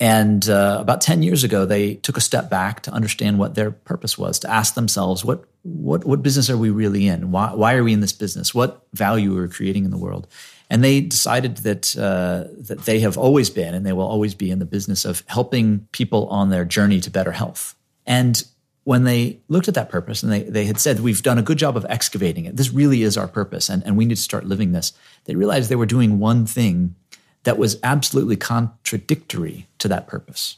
And 0.00 0.48
uh, 0.48 0.78
about 0.80 1.00
10 1.00 1.22
years 1.22 1.42
ago, 1.42 1.64
they 1.64 1.94
took 1.94 2.16
a 2.16 2.20
step 2.20 2.48
back 2.48 2.82
to 2.82 2.92
understand 2.92 3.38
what 3.38 3.54
their 3.56 3.70
purpose 3.72 4.16
was, 4.16 4.38
to 4.40 4.50
ask 4.50 4.74
themselves, 4.74 5.24
what, 5.24 5.44
what, 5.62 6.04
what 6.04 6.22
business 6.22 6.48
are 6.48 6.56
we 6.56 6.70
really 6.70 7.08
in? 7.08 7.32
Why, 7.32 7.52
why 7.52 7.74
are 7.74 7.82
we 7.82 7.92
in 7.92 8.00
this 8.00 8.12
business? 8.12 8.54
What 8.54 8.86
value 8.92 9.36
are 9.36 9.42
we 9.42 9.48
creating 9.48 9.84
in 9.84 9.90
the 9.90 9.98
world? 9.98 10.28
And 10.70 10.84
they 10.84 11.00
decided 11.00 11.58
that, 11.58 11.96
uh, 11.96 12.44
that 12.58 12.84
they 12.84 13.00
have 13.00 13.18
always 13.18 13.50
been 13.50 13.74
and 13.74 13.84
they 13.84 13.92
will 13.92 14.06
always 14.06 14.34
be 14.34 14.50
in 14.50 14.60
the 14.60 14.66
business 14.66 15.04
of 15.04 15.24
helping 15.26 15.88
people 15.92 16.28
on 16.28 16.50
their 16.50 16.64
journey 16.64 17.00
to 17.00 17.10
better 17.10 17.32
health. 17.32 17.74
And 18.06 18.44
when 18.88 19.04
they 19.04 19.38
looked 19.48 19.68
at 19.68 19.74
that 19.74 19.90
purpose 19.90 20.22
and 20.22 20.32
they, 20.32 20.44
they 20.44 20.64
had 20.64 20.80
said, 20.80 21.00
We've 21.00 21.22
done 21.22 21.36
a 21.36 21.42
good 21.42 21.58
job 21.58 21.76
of 21.76 21.84
excavating 21.90 22.46
it, 22.46 22.56
this 22.56 22.72
really 22.72 23.02
is 23.02 23.18
our 23.18 23.28
purpose, 23.28 23.68
and, 23.68 23.84
and 23.84 23.98
we 23.98 24.06
need 24.06 24.14
to 24.14 24.22
start 24.22 24.46
living 24.46 24.72
this, 24.72 24.94
they 25.26 25.34
realized 25.34 25.68
they 25.68 25.76
were 25.76 25.84
doing 25.84 26.18
one 26.18 26.46
thing 26.46 26.94
that 27.42 27.58
was 27.58 27.78
absolutely 27.82 28.36
contradictory 28.36 29.66
to 29.76 29.88
that 29.88 30.06
purpose. 30.06 30.56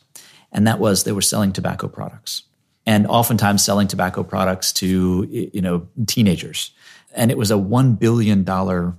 And 0.53 0.64
that 0.64 0.79
was 0.79 1.03
they 1.03 1.11
were 1.11 1.23
selling 1.23 1.53
tobacco 1.53 1.88
products 1.88 2.45
and 2.87 3.05
oftentimes 3.09 3.64
selling 3.64 3.88
tobacco 3.88 4.23
products 4.23 4.73
to 4.75 5.27
you 5.29 5.61
know 5.61 5.88
teenagers. 6.07 6.71
And 7.12 7.33
it 7.33 7.37
was 7.37 7.51
a 7.51 7.55
$1 7.55 7.99
billion 7.99 8.45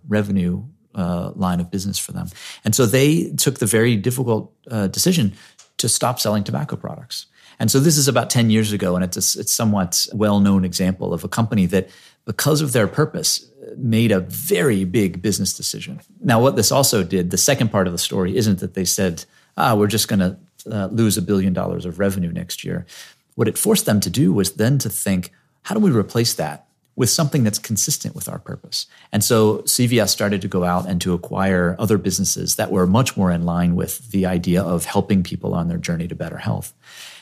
revenue 0.09 0.65
uh, 0.93 1.31
line 1.35 1.61
of 1.61 1.71
business 1.71 1.97
for 1.97 2.11
them. 2.11 2.27
And 2.65 2.75
so 2.75 2.85
they 2.85 3.31
took 3.37 3.59
the 3.59 3.65
very 3.65 3.95
difficult 3.95 4.53
uh, 4.69 4.87
decision 4.87 5.31
to 5.77 5.87
stop 5.87 6.19
selling 6.19 6.43
tobacco 6.43 6.75
products. 6.75 7.27
And 7.61 7.69
so 7.69 7.79
this 7.79 7.95
is 7.95 8.07
about 8.07 8.31
10 8.31 8.49
years 8.49 8.73
ago, 8.73 8.95
and 8.95 9.03
it's 9.03 9.17
a 9.17 9.39
it's 9.39 9.53
somewhat 9.53 10.07
well 10.13 10.39
known 10.39 10.65
example 10.65 11.13
of 11.13 11.23
a 11.23 11.27
company 11.27 11.67
that, 11.67 11.89
because 12.25 12.59
of 12.59 12.73
their 12.73 12.87
purpose, 12.87 13.45
made 13.77 14.11
a 14.11 14.21
very 14.21 14.83
big 14.83 15.21
business 15.21 15.53
decision. 15.53 16.01
Now, 16.19 16.41
what 16.41 16.55
this 16.55 16.71
also 16.71 17.03
did, 17.03 17.29
the 17.29 17.37
second 17.37 17.71
part 17.71 17.85
of 17.85 17.93
the 17.93 17.99
story 17.99 18.35
isn't 18.35 18.61
that 18.61 18.73
they 18.73 18.83
said, 18.83 19.25
ah, 19.57 19.75
we're 19.75 19.85
just 19.85 20.07
going 20.07 20.21
to 20.21 20.39
uh, 20.71 20.87
lose 20.87 21.19
a 21.19 21.21
billion 21.21 21.53
dollars 21.53 21.85
of 21.85 21.99
revenue 21.99 22.31
next 22.31 22.63
year. 22.63 22.87
What 23.35 23.47
it 23.47 23.59
forced 23.59 23.85
them 23.85 23.99
to 23.99 24.09
do 24.09 24.33
was 24.33 24.53
then 24.53 24.79
to 24.79 24.89
think, 24.89 25.31
how 25.61 25.75
do 25.75 25.81
we 25.81 25.91
replace 25.91 26.33
that 26.33 26.65
with 26.95 27.11
something 27.11 27.43
that's 27.43 27.59
consistent 27.59 28.15
with 28.15 28.27
our 28.27 28.37
purpose. 28.37 28.85
And 29.11 29.23
so 29.23 29.59
CVS 29.59 30.09
started 30.09 30.41
to 30.41 30.47
go 30.47 30.63
out 30.63 30.87
and 30.87 30.99
to 31.01 31.13
acquire 31.13 31.75
other 31.79 31.97
businesses 31.97 32.57
that 32.57 32.69
were 32.69 32.85
much 32.85 33.15
more 33.15 33.31
in 33.31 33.45
line 33.45 33.75
with 33.75 34.11
the 34.11 34.25
idea 34.25 34.61
of 34.61 34.85
helping 34.85 35.23
people 35.23 35.53
on 35.53 35.67
their 35.67 35.77
journey 35.77 36.07
to 36.07 36.15
better 36.15 36.37
health. 36.37 36.73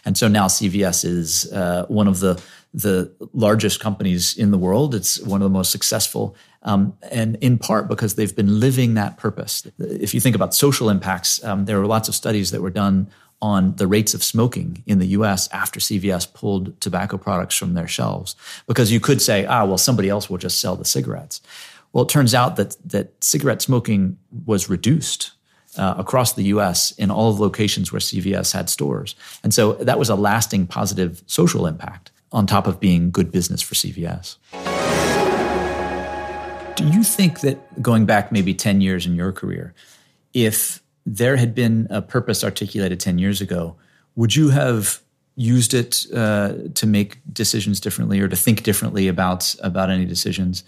And 0.05 0.17
so 0.17 0.27
now 0.27 0.47
CVS 0.47 1.05
is 1.05 1.51
uh, 1.51 1.85
one 1.87 2.07
of 2.07 2.19
the 2.19 2.41
the 2.71 3.11
largest 3.33 3.79
companies 3.79 4.37
in 4.37 4.51
the 4.51 4.57
world. 4.57 4.93
It's 4.93 5.19
one 5.21 5.41
of 5.41 5.45
the 5.45 5.57
most 5.57 5.71
successful, 5.71 6.35
um, 6.61 6.93
and 7.11 7.35
in 7.37 7.57
part 7.57 7.87
because 7.87 8.13
they've 8.13 8.35
been 8.35 8.59
living 8.59 8.93
that 8.93 9.17
purpose. 9.17 9.65
If 9.79 10.13
you 10.13 10.19
think 10.19 10.35
about 10.35 10.53
social 10.53 10.89
impacts, 10.89 11.43
um, 11.43 11.65
there 11.65 11.79
were 11.79 11.87
lots 11.87 12.07
of 12.07 12.13
studies 12.13 12.51
that 12.51 12.61
were 12.61 12.69
done 12.69 13.09
on 13.41 13.75
the 13.77 13.87
rates 13.87 14.13
of 14.13 14.23
smoking 14.23 14.83
in 14.85 14.99
the 14.99 15.07
US 15.07 15.47
after 15.51 15.79
CVS 15.79 16.31
pulled 16.31 16.79
tobacco 16.81 17.17
products 17.17 17.55
from 17.55 17.73
their 17.73 17.87
shelves. 17.87 18.35
Because 18.67 18.91
you 18.91 18.99
could 18.99 19.21
say, 19.21 19.45
ah, 19.45 19.65
well, 19.65 19.77
somebody 19.77 20.09
else 20.09 20.29
will 20.29 20.37
just 20.37 20.59
sell 20.59 20.75
the 20.75 20.85
cigarettes. 20.85 21.41
Well, 21.93 22.03
it 22.03 22.09
turns 22.09 22.35
out 22.35 22.55
that, 22.57 22.75
that 22.85 23.23
cigarette 23.23 23.61
smoking 23.61 24.17
was 24.45 24.69
reduced 24.69 25.31
uh, 25.79 25.95
across 25.97 26.33
the 26.33 26.43
US 26.43 26.91
in 26.91 27.09
all 27.09 27.31
of 27.31 27.39
locations 27.39 27.91
where 27.91 28.01
CVS 28.01 28.51
had 28.51 28.69
stores. 28.69 29.15
And 29.43 29.53
so 29.53 29.73
that 29.75 29.97
was 29.97 30.09
a 30.09 30.15
lasting 30.15 30.67
positive 30.67 31.23
social 31.25 31.65
impact 31.65 32.11
on 32.31 32.45
top 32.45 32.67
of 32.67 32.79
being 32.79 33.09
good 33.11 33.31
business 33.31 33.61
for 33.61 33.75
CVS. 33.75 34.35
Do 36.75 36.85
you 36.87 37.03
think 37.03 37.39
that 37.39 37.81
going 37.81 38.05
back 38.05 38.31
maybe 38.31 38.53
10 38.53 38.81
years 38.81 39.05
in 39.05 39.15
your 39.15 39.31
career, 39.31 39.73
if 40.33 40.83
there 41.05 41.37
had 41.37 41.55
been 41.55 41.87
a 41.89 42.01
purpose 42.01 42.43
articulated 42.43 42.99
10 42.99 43.17
years 43.17 43.41
ago, 43.41 43.75
would 44.15 44.35
you 44.35 44.49
have 44.49 45.01
used 45.35 45.73
it 45.73 46.05
uh, 46.13 46.53
to 46.73 46.85
make 46.85 47.19
decisions 47.31 47.79
differently 47.79 48.19
or 48.19 48.27
to 48.27 48.35
think 48.35 48.63
differently 48.63 49.07
about, 49.07 49.55
about 49.63 49.89
any 49.89 50.05
decisions? 50.05 50.63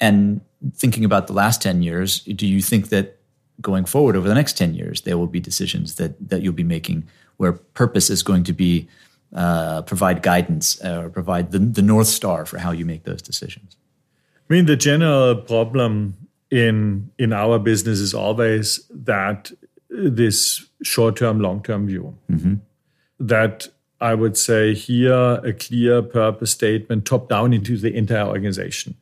And 0.00 0.40
thinking 0.74 1.04
about 1.04 1.26
the 1.26 1.32
last 1.34 1.62
10 1.62 1.82
years, 1.82 2.20
do 2.20 2.46
you 2.46 2.60
think 2.60 2.88
that 2.88 3.15
going 3.60 3.84
forward 3.84 4.16
over 4.16 4.28
the 4.28 4.34
next 4.34 4.56
10 4.56 4.74
years, 4.74 5.02
there 5.02 5.16
will 5.18 5.26
be 5.26 5.40
decisions 5.40 5.96
that, 5.96 6.28
that 6.28 6.42
you'll 6.42 6.52
be 6.52 6.64
making 6.64 7.06
where 7.36 7.52
purpose 7.52 8.10
is 8.10 8.22
going 8.22 8.44
to 8.44 8.52
be 8.52 8.88
uh, 9.34 9.82
provide 9.82 10.22
guidance 10.22 10.82
uh, 10.84 11.02
or 11.04 11.10
provide 11.10 11.50
the, 11.50 11.58
the 11.58 11.82
North 11.82 12.06
Star 12.06 12.46
for 12.46 12.58
how 12.58 12.70
you 12.70 12.84
make 12.84 13.04
those 13.04 13.20
decisions? 13.20 13.76
I 14.48 14.54
mean, 14.54 14.66
the 14.66 14.76
general 14.76 15.34
problem 15.34 16.14
in 16.50 17.10
in 17.18 17.32
our 17.32 17.58
business 17.58 17.98
is 17.98 18.14
always 18.14 18.86
that 18.90 19.50
this 19.90 20.64
short 20.82 21.16
term, 21.16 21.40
long 21.40 21.62
term 21.62 21.86
view. 21.86 22.16
Mm-hmm. 22.30 22.54
That 23.18 23.68
I 24.00 24.14
would 24.14 24.36
say 24.36 24.74
here 24.74 25.40
a 25.42 25.52
clear 25.52 26.02
purpose 26.02 26.52
statement 26.52 27.04
top 27.06 27.28
down 27.28 27.52
into 27.52 27.76
the 27.76 27.94
entire 27.94 28.26
organization 28.26 28.94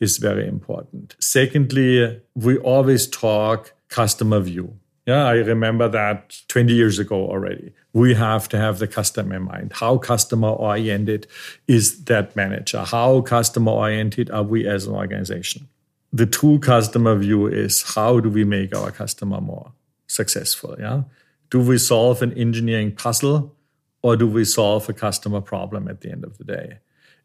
is 0.00 0.18
very 0.18 0.46
important. 0.46 1.16
Secondly, 1.18 2.20
we 2.34 2.58
always 2.58 3.08
talk 3.08 3.72
customer 3.94 4.40
view. 4.40 4.76
Yeah, 5.06 5.24
I 5.24 5.34
remember 5.34 5.88
that 5.88 6.42
20 6.48 6.72
years 6.72 6.98
ago 6.98 7.14
already. 7.14 7.72
We 7.92 8.14
have 8.14 8.48
to 8.48 8.58
have 8.58 8.80
the 8.80 8.88
customer 8.88 9.36
in 9.36 9.42
mind. 9.42 9.72
How 9.74 9.98
customer 9.98 10.48
oriented 10.48 11.28
is 11.68 12.04
that 12.06 12.34
manager? 12.34 12.82
How 12.82 13.20
customer 13.20 13.70
oriented 13.70 14.30
are 14.30 14.42
we 14.42 14.66
as 14.66 14.86
an 14.86 14.94
organization? 14.94 15.68
The 16.12 16.26
true 16.26 16.58
customer 16.58 17.14
view 17.16 17.46
is 17.46 17.94
how 17.94 18.18
do 18.18 18.28
we 18.28 18.44
make 18.44 18.74
our 18.74 18.90
customer 18.90 19.40
more 19.40 19.72
successful? 20.08 20.74
Yeah. 20.78 21.02
Do 21.50 21.60
we 21.60 21.78
solve 21.78 22.20
an 22.22 22.32
engineering 22.32 22.96
puzzle 22.96 23.54
or 24.02 24.16
do 24.16 24.26
we 24.26 24.44
solve 24.44 24.88
a 24.88 24.92
customer 24.92 25.40
problem 25.40 25.86
at 25.86 26.00
the 26.00 26.10
end 26.10 26.24
of 26.24 26.38
the 26.38 26.44
day? 26.44 26.78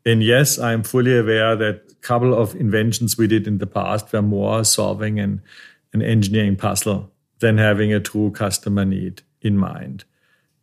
And 0.05 0.21
yes, 0.21 0.59
I'm 0.59 0.83
fully 0.83 1.17
aware 1.17 1.55
that 1.55 1.81
a 1.89 1.95
couple 2.01 2.33
of 2.33 2.55
inventions 2.55 3.17
we 3.17 3.27
did 3.27 3.47
in 3.47 3.57
the 3.57 3.67
past 3.67 4.13
were 4.13 4.21
more 4.21 4.63
solving 4.63 5.19
an, 5.19 5.41
an 5.93 6.01
engineering 6.01 6.55
puzzle 6.55 7.11
than 7.39 7.57
having 7.57 7.93
a 7.93 7.99
true 7.99 8.31
customer 8.31 8.85
need 8.85 9.21
in 9.41 9.57
mind. 9.57 10.03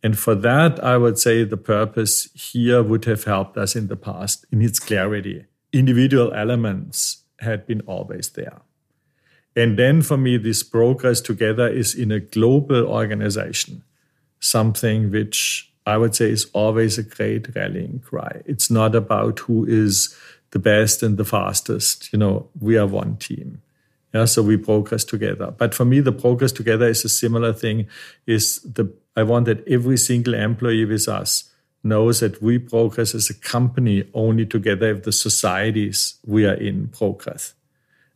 And 0.03 0.17
for 0.17 0.35
that, 0.35 0.81
I 0.83 0.97
would 0.97 1.17
say 1.17 1.43
the 1.43 1.57
purpose 1.57 2.29
here 2.33 2.83
would 2.83 3.05
have 3.05 3.23
helped 3.23 3.57
us 3.57 3.75
in 3.75 3.87
the 3.87 3.95
past 3.95 4.45
in 4.51 4.61
its 4.61 4.79
clarity. 4.79 5.45
Individual 5.73 6.31
elements 6.33 7.23
had 7.39 7.65
been 7.65 7.81
always 7.81 8.29
there. 8.29 8.61
And 9.55 9.77
then 9.77 10.03
for 10.03 10.17
me, 10.17 10.37
this 10.37 10.61
progress 10.61 11.19
together 11.19 11.67
is 11.67 11.95
in 11.95 12.11
a 12.11 12.19
global 12.19 12.85
organization, 12.85 13.83
something 14.39 15.09
which 15.09 15.73
I 15.87 15.97
would 15.97 16.13
say 16.15 16.29
is 16.29 16.45
always 16.53 16.97
a 16.97 17.03
great 17.03 17.55
rallying 17.55 17.99
cry. 17.99 18.43
It's 18.45 18.69
not 18.69 18.93
about 18.93 19.39
who 19.39 19.65
is 19.65 20.15
the 20.51 20.59
best 20.59 21.01
and 21.01 21.17
the 21.17 21.25
fastest. 21.25 22.13
You 22.13 22.19
know, 22.19 22.49
we 22.59 22.77
are 22.77 22.85
one 22.85 23.17
team. 23.17 23.61
Yeah, 24.13 24.25
so 24.25 24.41
we 24.41 24.57
progress 24.57 25.03
together. 25.03 25.51
But 25.51 25.75
for 25.75 25.85
me, 25.85 25.99
the 25.99 26.11
progress 26.11 26.51
together 26.51 26.87
is 26.87 27.03
a 27.03 27.09
similar 27.09 27.53
thing. 27.53 27.87
Is 28.25 28.61
the 28.61 28.93
I 29.15 29.23
want 29.23 29.45
that 29.45 29.67
every 29.67 29.97
single 29.97 30.33
employee 30.33 30.85
with 30.85 31.07
us 31.07 31.51
knows 31.83 32.19
that 32.19 32.41
we 32.41 32.59
progress 32.59 33.15
as 33.15 33.29
a 33.29 33.33
company 33.33 34.09
only 34.13 34.45
together 34.45 34.91
if 34.91 35.03
the 35.03 35.11
societies 35.11 36.19
we 36.25 36.45
are 36.45 36.53
in 36.53 36.87
progress. 36.89 37.53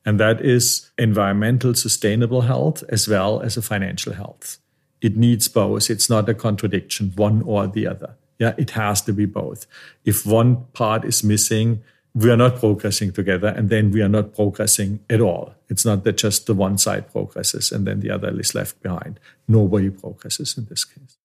And 0.05 0.19
that 0.19 0.41
is 0.41 0.89
environmental 0.97 1.73
sustainable 1.73 2.41
health 2.41 2.83
as 2.89 3.07
well 3.07 3.41
as 3.41 3.57
a 3.57 3.61
financial 3.61 4.13
health. 4.13 4.57
It 5.01 5.15
needs 5.15 5.47
both. 5.47 5.89
It's 5.89 6.09
not 6.09 6.29
a 6.29 6.33
contradiction, 6.33 7.13
one 7.15 7.41
or 7.43 7.67
the 7.67 7.87
other. 7.87 8.15
Yeah, 8.39 8.53
it 8.57 8.71
has 8.71 9.01
to 9.03 9.13
be 9.13 9.25
both. 9.25 9.67
If 10.05 10.25
one 10.25 10.65
part 10.73 11.05
is 11.05 11.23
missing, 11.23 11.83
we 12.13 12.29
are 12.29 12.37
not 12.37 12.57
progressing 12.57 13.11
together 13.11 13.47
and 13.47 13.69
then 13.69 13.91
we 13.91 14.01
are 14.01 14.09
not 14.09 14.35
progressing 14.35 14.99
at 15.09 15.21
all. 15.21 15.55
It's 15.69 15.85
not 15.85 16.03
that 16.03 16.17
just 16.17 16.45
the 16.45 16.53
one 16.53 16.77
side 16.77 17.11
progresses 17.11 17.71
and 17.71 17.87
then 17.87 18.01
the 18.01 18.11
other 18.11 18.37
is 18.37 18.53
left 18.53 18.81
behind. 18.81 19.19
Nobody 19.47 19.89
progresses 19.89 20.57
in 20.57 20.65
this 20.65 20.83
case. 20.83 21.17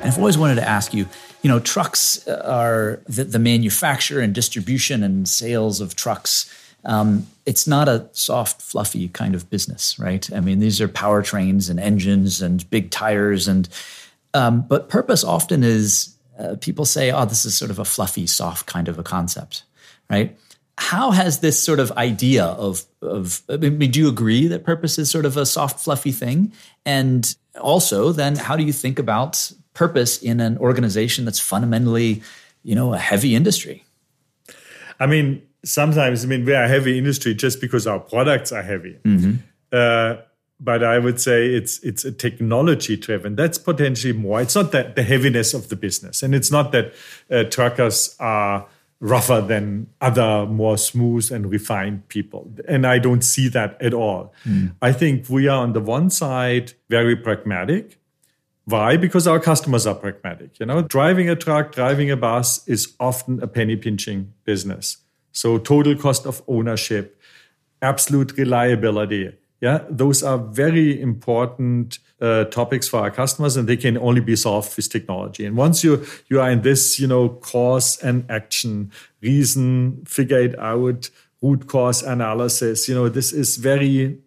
And 0.00 0.08
I've 0.08 0.18
always 0.18 0.38
wanted 0.38 0.56
to 0.56 0.68
ask 0.68 0.94
you, 0.94 1.06
you 1.42 1.48
know, 1.48 1.58
trucks 1.60 2.26
are 2.28 3.00
the, 3.06 3.24
the 3.24 3.38
manufacture 3.38 4.20
and 4.20 4.34
distribution 4.34 5.02
and 5.02 5.28
sales 5.28 5.80
of 5.80 5.96
trucks. 5.96 6.54
Um, 6.84 7.26
it's 7.44 7.66
not 7.66 7.88
a 7.88 8.08
soft, 8.12 8.62
fluffy 8.62 9.08
kind 9.08 9.34
of 9.34 9.50
business, 9.50 9.98
right? 9.98 10.30
I 10.32 10.40
mean, 10.40 10.60
these 10.60 10.80
are 10.80 10.88
powertrains 10.88 11.68
and 11.68 11.78
engines 11.78 12.40
and 12.40 12.68
big 12.70 12.90
tires, 12.90 13.46
and 13.46 13.68
um, 14.32 14.62
but 14.62 14.88
purpose 14.88 15.22
often 15.22 15.62
is 15.62 16.16
uh, 16.40 16.56
people 16.56 16.84
say, 16.84 17.10
oh, 17.10 17.24
this 17.24 17.44
is 17.44 17.56
sort 17.56 17.70
of 17.70 17.78
a 17.78 17.84
fluffy, 17.84 18.26
soft 18.26 18.66
kind 18.66 18.88
of 18.88 18.98
a 18.98 19.02
concept, 19.02 19.64
right? 20.08 20.36
How 20.78 21.10
has 21.10 21.40
this 21.40 21.62
sort 21.62 21.78
of 21.78 21.92
idea 21.92 22.44
of, 22.44 22.84
of 23.02 23.42
I 23.50 23.58
mean, 23.58 23.90
do 23.90 24.00
you 24.00 24.08
agree 24.08 24.46
that 24.46 24.64
purpose 24.64 24.98
is 24.98 25.10
sort 25.10 25.26
of 25.26 25.36
a 25.36 25.44
soft, 25.44 25.80
fluffy 25.80 26.12
thing? 26.12 26.52
And 26.86 27.34
also, 27.60 28.12
then, 28.12 28.36
how 28.36 28.56
do 28.56 28.64
you 28.64 28.72
think 28.72 28.98
about 28.98 29.52
purpose 29.74 30.22
in 30.22 30.40
an 30.40 30.56
organization 30.58 31.26
that's 31.26 31.40
fundamentally, 31.40 32.22
you 32.62 32.74
know, 32.74 32.94
a 32.94 32.98
heavy 32.98 33.34
industry? 33.34 33.84
I 34.98 35.06
mean, 35.06 35.42
sometimes, 35.64 36.24
I 36.24 36.28
mean, 36.28 36.46
we 36.46 36.54
are 36.54 36.64
a 36.64 36.68
heavy 36.68 36.96
industry 36.96 37.34
just 37.34 37.60
because 37.60 37.86
our 37.86 38.00
products 38.00 38.50
are 38.52 38.62
heavy. 38.62 38.98
Mm-hmm. 39.04 39.32
Uh, 39.72 40.22
but 40.60 40.84
I 40.84 40.98
would 40.98 41.20
say 41.20 41.46
it's 41.46 41.78
it's 41.80 42.04
a 42.04 42.12
technology 42.12 42.96
driven. 42.96 43.34
That's 43.34 43.58
potentially 43.58 44.12
more. 44.12 44.40
It's 44.40 44.54
not 44.54 44.72
that 44.72 44.94
the 44.94 45.02
heaviness 45.02 45.54
of 45.54 45.68
the 45.68 45.76
business, 45.76 46.22
and 46.22 46.34
it's 46.34 46.50
not 46.50 46.72
that 46.72 46.92
uh, 47.30 47.44
truckers 47.44 48.14
are 48.20 48.66
rougher 49.00 49.40
than 49.40 49.86
other 50.02 50.44
more 50.46 50.76
smooth 50.76 51.32
and 51.32 51.50
refined 51.50 52.06
people. 52.08 52.52
And 52.68 52.86
I 52.86 52.98
don't 52.98 53.22
see 53.22 53.48
that 53.48 53.80
at 53.80 53.94
all. 53.94 54.34
Mm. 54.46 54.74
I 54.82 54.92
think 54.92 55.28
we 55.30 55.48
are 55.48 55.62
on 55.62 55.72
the 55.72 55.80
one 55.80 56.10
side 56.10 56.74
very 56.90 57.16
pragmatic. 57.16 57.98
Why? 58.66 58.98
Because 58.98 59.26
our 59.26 59.40
customers 59.40 59.86
are 59.86 59.94
pragmatic. 59.94 60.60
You 60.60 60.66
know, 60.66 60.82
driving 60.82 61.30
a 61.30 61.34
truck, 61.34 61.72
driving 61.72 62.10
a 62.10 62.16
bus 62.16 62.68
is 62.68 62.94
often 63.00 63.42
a 63.42 63.46
penny 63.46 63.74
pinching 63.74 64.34
business. 64.44 64.98
So 65.32 65.56
total 65.56 65.96
cost 65.96 66.26
of 66.26 66.42
ownership, 66.46 67.18
absolute 67.80 68.36
reliability, 68.36 69.32
yeah, 69.60 69.84
those 69.90 70.22
are 70.22 70.38
very 70.38 71.00
important 71.00 71.98
uh, 72.20 72.44
topics 72.44 72.88
for 72.88 73.00
our 73.00 73.10
customers, 73.10 73.56
and 73.56 73.68
they 73.68 73.76
can 73.76 73.98
only 73.98 74.20
be 74.20 74.36
solved 74.36 74.74
with 74.76 74.90
technology. 74.90 75.44
And 75.44 75.56
once 75.56 75.84
you 75.84 76.04
you 76.28 76.40
are 76.40 76.50
in 76.50 76.62
this, 76.62 76.98
you 76.98 77.06
know, 77.06 77.28
cause 77.28 77.98
and 78.02 78.24
action, 78.30 78.90
reason, 79.20 80.04
figure 80.06 80.40
it 80.40 80.58
out, 80.58 81.10
root 81.42 81.66
cause 81.66 82.02
analysis, 82.02 82.88
you 82.88 82.94
know, 82.94 83.08
this 83.08 83.32
is 83.32 83.56
very 83.56 84.18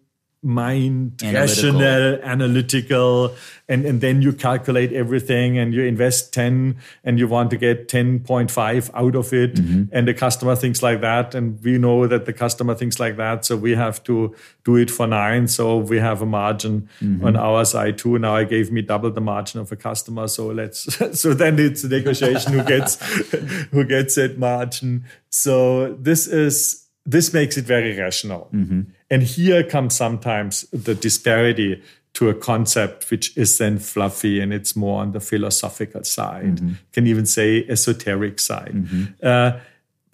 mind 0.44 1.22
analytical. 1.22 1.72
rational 1.72 2.22
analytical 2.22 3.34
and 3.66 3.86
and 3.86 4.00
then 4.02 4.20
you 4.20 4.32
calculate 4.32 4.92
everything 4.92 5.56
and 5.56 5.72
you 5.72 5.82
invest 5.82 6.34
10 6.34 6.76
and 7.02 7.18
you 7.18 7.26
want 7.26 7.50
to 7.50 7.56
get 7.56 7.88
10.5 7.88 8.90
out 8.94 9.14
of 9.14 9.32
it 9.32 9.54
mm-hmm. 9.54 9.84
and 9.90 10.06
the 10.06 10.12
customer 10.12 10.54
thinks 10.54 10.82
like 10.82 11.00
that 11.00 11.34
and 11.34 11.62
we 11.62 11.78
know 11.78 12.06
that 12.06 12.26
the 12.26 12.32
customer 12.32 12.74
thinks 12.74 13.00
like 13.00 13.16
that 13.16 13.44
so 13.44 13.56
we 13.56 13.74
have 13.74 14.04
to 14.04 14.34
do 14.64 14.76
it 14.76 14.90
for 14.90 15.06
9 15.06 15.48
so 15.48 15.78
we 15.78 15.98
have 15.98 16.20
a 16.20 16.26
margin 16.26 16.88
mm-hmm. 17.00 17.24
on 17.24 17.36
our 17.36 17.64
side 17.64 17.96
too 17.96 18.18
now 18.18 18.36
i 18.36 18.44
gave 18.44 18.70
me 18.70 18.82
double 18.82 19.10
the 19.10 19.22
margin 19.22 19.60
of 19.60 19.72
a 19.72 19.76
customer 19.76 20.28
so 20.28 20.48
let's 20.48 20.94
so 21.18 21.32
then 21.32 21.58
it's 21.58 21.84
a 21.84 21.88
negotiation 21.88 22.52
who 22.52 22.62
gets 22.64 23.02
who 23.70 23.84
gets 23.84 24.16
that 24.16 24.38
margin 24.38 25.04
so 25.30 25.94
this 25.94 26.26
is 26.26 26.84
this 27.06 27.32
makes 27.32 27.56
it 27.56 27.64
very 27.64 27.98
rational. 27.98 28.48
Mm-hmm. 28.52 28.82
And 29.14 29.22
here 29.22 29.62
comes 29.62 29.94
sometimes 29.94 30.62
the 30.72 30.92
disparity 30.92 31.80
to 32.14 32.30
a 32.30 32.34
concept 32.34 33.08
which 33.12 33.36
is 33.36 33.58
then 33.58 33.78
fluffy 33.78 34.40
and 34.40 34.52
it's 34.52 34.74
more 34.74 35.00
on 35.02 35.12
the 35.12 35.20
philosophical 35.20 36.02
side, 36.02 36.56
mm-hmm. 36.56 36.72
can 36.92 37.06
even 37.06 37.24
say 37.24 37.64
esoteric 37.68 38.40
side. 38.40 38.72
Mm-hmm. 38.74 39.04
Uh, 39.22 39.60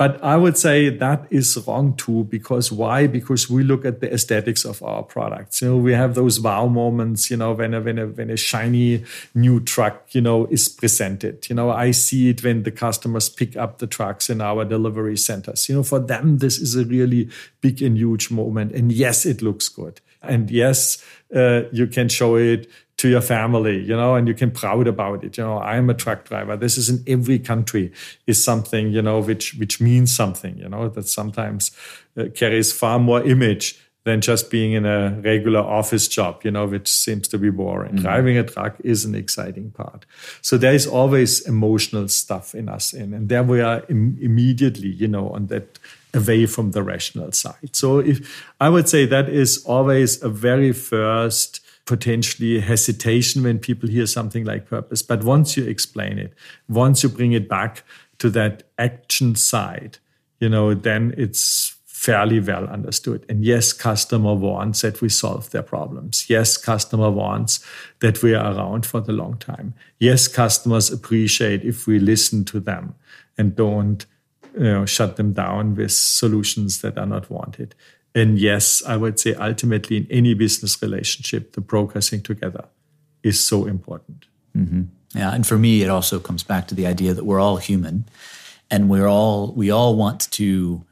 but 0.01 0.19
I 0.25 0.39
would 0.39 0.57
say 0.57 0.89
that 0.89 1.27
is 1.29 1.63
wrong 1.67 1.95
too, 1.95 2.25
because 2.25 2.73
why? 2.73 3.07
Because 3.07 3.51
we 3.51 3.63
look 3.63 3.85
at 3.85 4.01
the 4.01 4.11
aesthetics 4.11 4.65
of 4.65 4.83
our 4.83 5.03
products. 5.03 5.61
You 5.61 5.69
know, 5.69 5.77
we 5.77 5.93
have 5.93 6.15
those 6.15 6.41
wow 6.41 6.69
moments, 6.69 7.31
you 7.31 7.37
know, 7.37 7.53
when 7.53 7.75
a, 7.75 7.83
when 7.83 7.99
a, 7.99 8.07
when 8.07 8.31
a 8.31 8.37
shiny 8.39 9.05
new 9.35 9.61
truck, 9.61 10.15
you 10.15 10.23
know, 10.23 10.47
is 10.47 10.71
presented. 10.71 11.51
You 11.51 11.55
know, 11.55 11.71
I 11.71 11.91
see 11.91 12.31
it 12.31 12.43
when 12.43 12.63
the 12.63 12.71
customers 12.71 13.29
pick 13.29 13.59
up 13.59 13.77
the 13.77 13.87
trucks 13.87 14.31
in 14.31 14.41
our 14.41 14.65
delivery 14.65 15.19
centers. 15.19 15.69
You 15.69 15.75
know, 15.75 15.83
for 15.83 15.99
them, 15.99 16.39
this 16.39 16.59
is 16.59 16.77
a 16.77 16.87
really 16.87 17.29
big 17.61 17.83
and 17.83 17.99
huge 17.99 18.31
moment. 18.31 18.73
And 18.73 18.91
yes, 18.91 19.27
it 19.27 19.43
looks 19.43 19.69
good. 19.69 20.01
And 20.23 20.51
yes, 20.51 21.05
uh, 21.37 21.65
you 21.73 21.87
can 21.87 22.09
show 22.09 22.37
it 22.37 22.71
to 23.01 23.09
your 23.09 23.23
family, 23.23 23.81
you 23.83 23.97
know, 23.97 24.15
and 24.15 24.29
you 24.29 24.35
can 24.35 24.51
proud 24.51 24.87
about 24.87 25.25
it. 25.25 25.39
You 25.39 25.45
know, 25.45 25.59
I'm 25.59 25.89
a 25.89 25.95
truck 25.95 26.29
driver. 26.29 26.55
This 26.55 26.77
is 26.77 26.91
in 26.91 27.03
every 27.07 27.39
country 27.39 27.93
is 28.27 28.45
something, 28.45 28.93
you 28.93 29.01
know, 29.01 29.21
which 29.21 29.55
which 29.55 29.81
means 29.81 30.15
something, 30.15 30.59
you 30.59 30.69
know, 30.69 30.91
that 30.91 31.09
sometimes 31.09 31.71
uh, 32.19 32.25
carries 32.35 32.73
far 32.73 32.99
more 32.99 33.23
image 33.23 33.79
than 34.05 34.21
just 34.21 34.51
being 34.51 34.73
in 34.73 34.85
a 34.85 35.19
regular 35.25 35.61
office 35.61 36.09
job, 36.09 36.43
you 36.45 36.51
know, 36.51 36.67
which 36.67 36.89
seems 36.89 37.27
to 37.29 37.39
be 37.39 37.49
boring. 37.49 37.93
Mm-hmm. 37.93 38.03
Driving 38.03 38.37
a 38.37 38.45
truck 38.45 38.77
is 38.85 39.07
an 39.07 39.15
exciting 39.15 39.71
part. 39.71 40.05
So 40.43 40.59
there 40.59 40.75
is 40.75 40.87
always 40.87 41.41
emotional 41.47 42.09
stuff 42.09 42.55
in 42.55 42.69
us 42.69 42.93
in, 42.93 43.15
and 43.15 43.31
there 43.31 43.43
we 43.43 43.63
are 43.63 43.83
Im- 43.89 44.19
immediately, 44.21 44.89
you 44.89 45.09
know, 45.09 45.31
on 45.31 45.47
that 45.47 45.79
away 46.13 46.45
from 46.45 46.73
the 46.73 46.83
rational 46.83 47.33
side. 47.33 47.75
So 47.75 47.99
if 47.99 48.45
I 48.61 48.69
would 48.69 48.89
say 48.91 49.07
that 49.07 49.31
is 49.31 49.65
always 49.65 50.23
a 50.23 50.29
very 50.29 50.73
first 50.73 51.60
potentially 51.87 52.61
hesitation 52.61 53.43
when 53.43 53.59
people 53.59 53.89
hear 53.89 54.07
something 54.07 54.45
like 54.45 54.67
purpose. 54.67 55.03
But 55.03 55.25
once 55.25 55.57
you 55.57 55.65
explain 55.65 56.19
it, 56.19 56.33
once 56.69 57.03
you 57.03 57.09
bring 57.09 57.33
it 57.33 57.49
back 57.49 57.85
to 58.19 58.31
that 58.31 58.65
action 58.79 59.35
side, 59.35 59.99
you 60.39 60.49
know, 60.49 60.75
then 60.75 61.15
it's 61.17 61.77
fairly 62.01 62.41
well 62.41 62.67
understood. 62.67 63.27
And 63.29 63.45
yes, 63.45 63.75
customer 63.75 64.35
wants 64.35 64.81
that 64.81 65.03
we 65.03 65.11
solve 65.11 65.51
their 65.51 65.63
problems. 65.63 66.31
Yes, 66.31 66.57
customer 66.57 67.11
wants 67.11 67.63
that 68.01 68.23
we 68.23 68.35
are 68.35 68.55
around 68.55 68.87
for 68.87 69.03
the 69.03 69.13
long 69.13 69.37
time. 69.37 69.75
Yes, 69.99 70.27
customers 70.27 70.91
appreciate 70.91 71.63
if 71.63 71.87
we 71.87 71.99
listen 71.99 72.47
to 72.47 72.61
them 72.61 72.95
and 73.37 73.55
don't 73.55 74.07
you 74.55 74.65
know, 74.65 74.87
shut 74.87 75.17
them 75.17 75.33
down 75.33 75.75
with 75.75 75.93
solutions 75.93 76.81
that 76.81 76.97
are 76.97 77.07
not 77.07 77.31
wanted. 77.31 77.75
And 78.15 78.39
yes, 78.39 78.83
I 78.87 78.97
would 78.97 79.21
say 79.21 79.35
ultimately 79.35 79.97
in 79.97 80.07
any 80.11 80.35
business 80.35 80.81
relationship, 80.83 81.53
the 81.53 81.61
progressing 81.61 82.23
together 82.23 82.65
is 83.23 83.45
so 83.45 83.67
important. 83.67 84.27
Mm-hmm. 84.57 84.83
Yeah, 85.15 85.35
and 85.35 85.47
for 85.47 85.59
me, 85.59 85.83
it 85.83 85.89
also 85.89 86.19
comes 86.19 86.43
back 86.43 86.69
to 86.69 86.75
the 86.75 86.87
idea 86.87 87.15
that 87.15 87.25
we're 87.25 87.41
all 87.41 87.57
human, 87.57 88.05
and 88.71 88.89
we're 88.89 89.09
all 89.09 89.53
we 89.53 89.71
all 89.71 89.97
want 89.97 90.31
to 90.33 90.85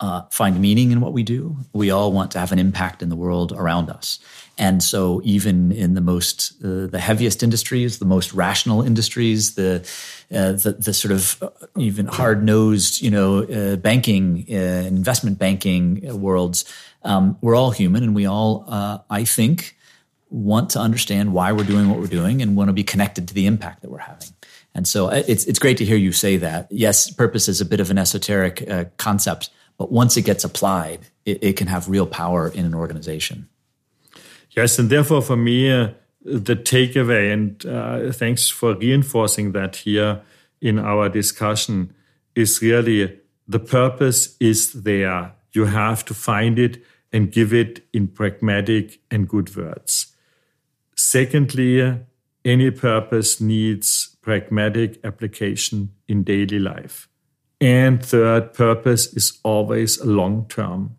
uh, 0.00 0.22
find 0.30 0.60
meaning 0.60 0.92
in 0.92 1.00
what 1.00 1.12
we 1.12 1.22
do. 1.22 1.56
We 1.72 1.90
all 1.90 2.12
want 2.12 2.30
to 2.32 2.38
have 2.38 2.52
an 2.52 2.58
impact 2.58 3.02
in 3.02 3.08
the 3.08 3.16
world 3.16 3.52
around 3.52 3.90
us. 3.90 4.20
And 4.56 4.82
so, 4.82 5.20
even 5.24 5.72
in 5.72 5.94
the 5.94 6.00
most, 6.00 6.52
uh, 6.64 6.86
the 6.86 6.98
heaviest 7.00 7.42
industries, 7.42 7.98
the 7.98 8.04
most 8.04 8.32
rational 8.32 8.82
industries, 8.82 9.54
the 9.54 9.88
uh, 10.32 10.52
the, 10.52 10.76
the, 10.78 10.92
sort 10.92 11.12
of 11.12 11.42
uh, 11.42 11.48
even 11.76 12.06
hard 12.06 12.44
nosed, 12.44 13.00
you 13.00 13.10
know, 13.10 13.44
uh, 13.44 13.76
banking, 13.76 14.44
uh, 14.50 14.54
investment 14.86 15.38
banking 15.38 16.20
worlds, 16.20 16.64
um, 17.02 17.38
we're 17.40 17.54
all 17.54 17.70
human, 17.70 18.02
and 18.02 18.14
we 18.14 18.26
all, 18.26 18.64
I 19.08 19.24
think, 19.24 19.76
want 20.28 20.70
to 20.70 20.80
understand 20.80 21.32
why 21.32 21.52
we're 21.52 21.64
doing 21.64 21.88
what 21.88 22.00
we're 22.00 22.06
doing, 22.06 22.42
and 22.42 22.56
want 22.56 22.68
to 22.68 22.74
be 22.74 22.84
connected 22.84 23.28
to 23.28 23.34
the 23.34 23.46
impact 23.46 23.82
that 23.82 23.90
we're 23.90 23.98
having. 23.98 24.28
And 24.74 24.86
so, 24.88 25.08
it's 25.08 25.44
it's 25.46 25.60
great 25.60 25.76
to 25.78 25.84
hear 25.84 25.96
you 25.96 26.10
say 26.10 26.36
that. 26.36 26.66
Yes, 26.70 27.10
purpose 27.10 27.48
is 27.48 27.60
a 27.60 27.64
bit 27.64 27.78
of 27.78 27.92
an 27.92 27.98
esoteric 27.98 28.96
concept 28.96 29.50
but 29.78 29.90
once 29.92 30.16
it 30.16 30.22
gets 30.22 30.44
applied, 30.44 31.06
it, 31.24 31.42
it 31.42 31.56
can 31.56 31.68
have 31.68 31.88
real 31.88 32.06
power 32.06 32.48
in 32.48 32.66
an 32.66 32.74
organization. 32.74 33.48
Yes, 34.50 34.78
and 34.78 34.90
therefore, 34.90 35.22
for 35.22 35.36
me, 35.36 35.70
uh, 35.70 35.90
the 36.24 36.56
takeaway, 36.56 37.32
and 37.32 37.64
uh, 37.64 38.12
thanks 38.12 38.50
for 38.50 38.74
reinforcing 38.74 39.52
that 39.52 39.76
here 39.76 40.20
in 40.60 40.78
our 40.78 41.08
discussion, 41.08 41.94
is 42.34 42.60
really 42.60 43.18
the 43.46 43.60
purpose 43.60 44.36
is 44.40 44.72
there. 44.72 45.32
You 45.52 45.66
have 45.66 46.04
to 46.06 46.14
find 46.14 46.58
it 46.58 46.82
and 47.12 47.32
give 47.32 47.54
it 47.54 47.86
in 47.92 48.08
pragmatic 48.08 49.00
and 49.10 49.28
good 49.28 49.54
words. 49.56 50.14
Secondly, 50.96 52.00
any 52.44 52.70
purpose 52.70 53.40
needs 53.40 54.16
pragmatic 54.20 54.98
application 55.04 55.92
in 56.08 56.24
daily 56.24 56.58
life. 56.58 57.08
And 57.60 58.04
third, 58.04 58.54
purpose 58.54 59.12
is 59.14 59.38
always 59.42 59.98
a 59.98 60.06
long 60.06 60.46
term 60.48 60.96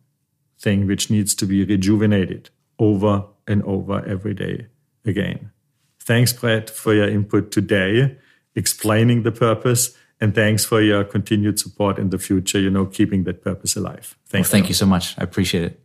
thing 0.60 0.88
which 0.88 1.10
needs 1.10 1.34
to 1.36 1.45
be 1.45 1.63
rejuvenated 1.63 2.50
over 2.78 3.26
and 3.48 3.63
over 3.63 4.06
every 4.06 4.34
day 4.34 4.67
again. 5.06 5.52
Thanks, 6.00 6.34
Brett, 6.34 6.69
for 6.69 6.93
your 6.93 7.08
input 7.08 7.52
today, 7.52 8.17
explaining 8.56 9.24
the 9.24 9.32
purpose. 9.32 9.95
And 10.22 10.36
thanks 10.36 10.65
for 10.65 10.82
your 10.82 11.06
continued 11.06 11.60
support 11.60 11.98
in 11.98 12.10
the 12.10 12.17
future, 12.17 12.60
you 12.60 12.69
know, 12.69 12.86
keeping 12.86 13.24
that 13.24 13.41
purpose 13.41 13.78
alive. 13.78 14.17
Thank 14.26 14.45
well, 14.45 14.52
Thank 14.52 14.67
you 14.67 14.74
so 14.74 14.86
much. 14.86 15.17
I 15.17 15.24
appreciate 15.24 15.63
it. 15.63 15.80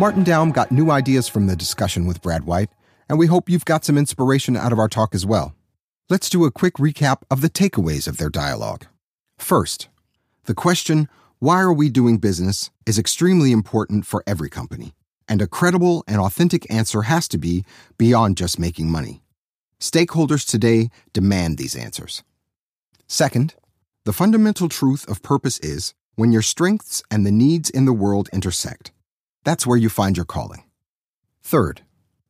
Martin 0.00 0.24
Daum 0.24 0.52
got 0.52 0.72
new 0.72 0.90
ideas 0.90 1.28
from 1.28 1.46
the 1.46 1.54
discussion 1.54 2.06
with 2.06 2.20
Brad 2.20 2.44
White, 2.44 2.70
and 3.08 3.16
we 3.16 3.26
hope 3.28 3.48
you've 3.48 3.64
got 3.64 3.84
some 3.84 3.96
inspiration 3.96 4.56
out 4.56 4.72
of 4.72 4.80
our 4.80 4.88
talk 4.88 5.14
as 5.14 5.24
well. 5.24 5.54
Let's 6.10 6.28
do 6.28 6.44
a 6.44 6.50
quick 6.50 6.74
recap 6.74 7.22
of 7.30 7.40
the 7.40 7.48
takeaways 7.48 8.06
of 8.06 8.18
their 8.18 8.28
dialogue. 8.28 8.84
First, 9.38 9.88
the 10.44 10.52
question, 10.52 11.08
why 11.38 11.62
are 11.62 11.72
we 11.72 11.88
doing 11.88 12.18
business, 12.18 12.70
is 12.84 12.98
extremely 12.98 13.52
important 13.52 14.04
for 14.04 14.22
every 14.26 14.50
company, 14.50 14.92
and 15.26 15.40
a 15.40 15.46
credible 15.46 16.04
and 16.06 16.20
authentic 16.20 16.70
answer 16.70 17.02
has 17.02 17.26
to 17.28 17.38
be 17.38 17.64
beyond 17.96 18.36
just 18.36 18.58
making 18.58 18.90
money. 18.90 19.22
Stakeholders 19.80 20.46
today 20.46 20.90
demand 21.14 21.56
these 21.56 21.74
answers. 21.74 22.22
Second, 23.06 23.54
the 24.04 24.12
fundamental 24.12 24.68
truth 24.68 25.08
of 25.08 25.22
purpose 25.22 25.58
is 25.60 25.94
when 26.16 26.32
your 26.32 26.42
strengths 26.42 27.02
and 27.10 27.24
the 27.24 27.32
needs 27.32 27.70
in 27.70 27.86
the 27.86 27.94
world 27.94 28.28
intersect. 28.30 28.92
That's 29.42 29.66
where 29.66 29.78
you 29.78 29.88
find 29.88 30.18
your 30.18 30.26
calling. 30.26 30.64
Third, 31.42 31.80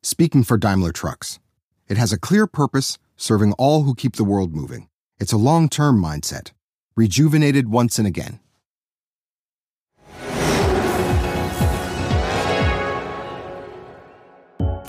speaking 0.01 0.45
for 0.45 0.57
Daimler 0.57 0.93
Trucks, 0.93 1.41
it 1.89 1.97
has 1.97 2.13
a 2.13 2.21
clear 2.21 2.47
purpose 2.47 2.99
serving 3.17 3.53
all 3.55 3.83
who 3.83 3.95
keep 3.95 4.17
the 4.17 4.25
world 4.25 4.55
moving. 4.55 4.89
It's 5.19 5.33
a 5.33 5.37
long 5.37 5.69
term 5.69 6.01
mindset, 6.01 6.53
rejuvenated 6.97 7.69
once 7.69 7.99
and 7.99 8.07
again. 8.07 8.41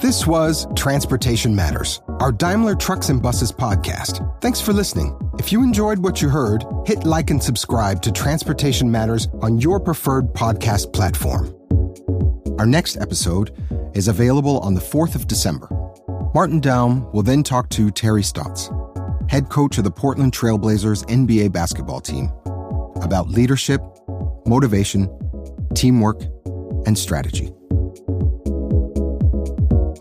This 0.02 0.28
was 0.28 0.68
Transportation 0.76 1.56
Matters, 1.56 2.00
our 2.20 2.32
Daimler 2.32 2.76
Trucks 2.76 3.10
and 3.10 3.20
Buses 3.22 3.52
podcast. 3.52 4.40
Thanks 4.40 4.62
for 4.62 4.72
listening. 4.72 5.18
If 5.40 5.52
you 5.52 5.64
enjoyed 5.64 5.98
what 5.98 6.22
you 6.22 6.30
heard, 6.30 6.64
hit 6.86 7.06
like 7.06 7.32
and 7.32 7.42
subscribe 7.42 8.04
to 8.04 8.12
Transportation 8.12 8.92
Matters 8.92 9.28
on 9.42 9.60
your 9.60 9.80
preferred 9.80 10.32
podcast 10.34 10.94
platform. 10.94 11.56
Our 12.60 12.68
next 12.68 12.98
episode 12.98 13.52
is 13.96 14.08
available 14.08 14.60
on 14.60 14.76
the 14.76 14.82
4th 14.82 15.16
of 15.16 15.28
December. 15.28 15.70
Martin 16.36 16.60
Daum 16.60 17.10
will 17.14 17.24
then 17.24 17.44
talk 17.44 17.70
to 17.70 17.90
Terry 17.90 18.22
Stotts, 18.22 18.70
head 19.30 19.48
coach 19.48 19.78
of 19.78 19.86
the 19.86 19.90
Portland 19.90 20.34
Trailblazers 20.34 21.06
NBA 21.06 21.54
basketball 21.54 22.02
team, 22.02 22.30
about 23.02 23.30
leadership, 23.30 23.80
motivation, 24.46 25.08
teamwork, 25.76 26.24
and 26.88 26.98
strategy. 26.98 27.54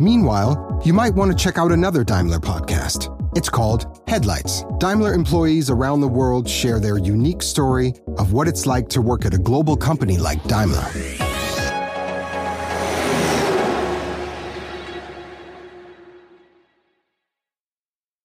Meanwhile, 0.00 0.82
you 0.84 0.92
might 0.92 1.14
want 1.14 1.30
to 1.30 1.38
check 1.38 1.56
out 1.56 1.70
another 1.70 2.02
Daimler 2.02 2.40
podcast. 2.40 3.16
It's 3.36 3.48
called 3.48 4.02
Headlights. 4.08 4.64
Daimler 4.80 5.14
employees 5.14 5.70
around 5.70 6.00
the 6.00 6.08
world 6.08 6.50
share 6.50 6.80
their 6.80 6.98
unique 6.98 7.42
story 7.42 7.94
of 8.18 8.32
what 8.32 8.48
it's 8.48 8.66
like 8.66 8.88
to 8.88 9.00
work 9.00 9.24
at 9.24 9.34
a 9.34 9.38
global 9.38 9.76
company 9.76 10.18
like 10.18 10.42
Daimler. 10.48 11.23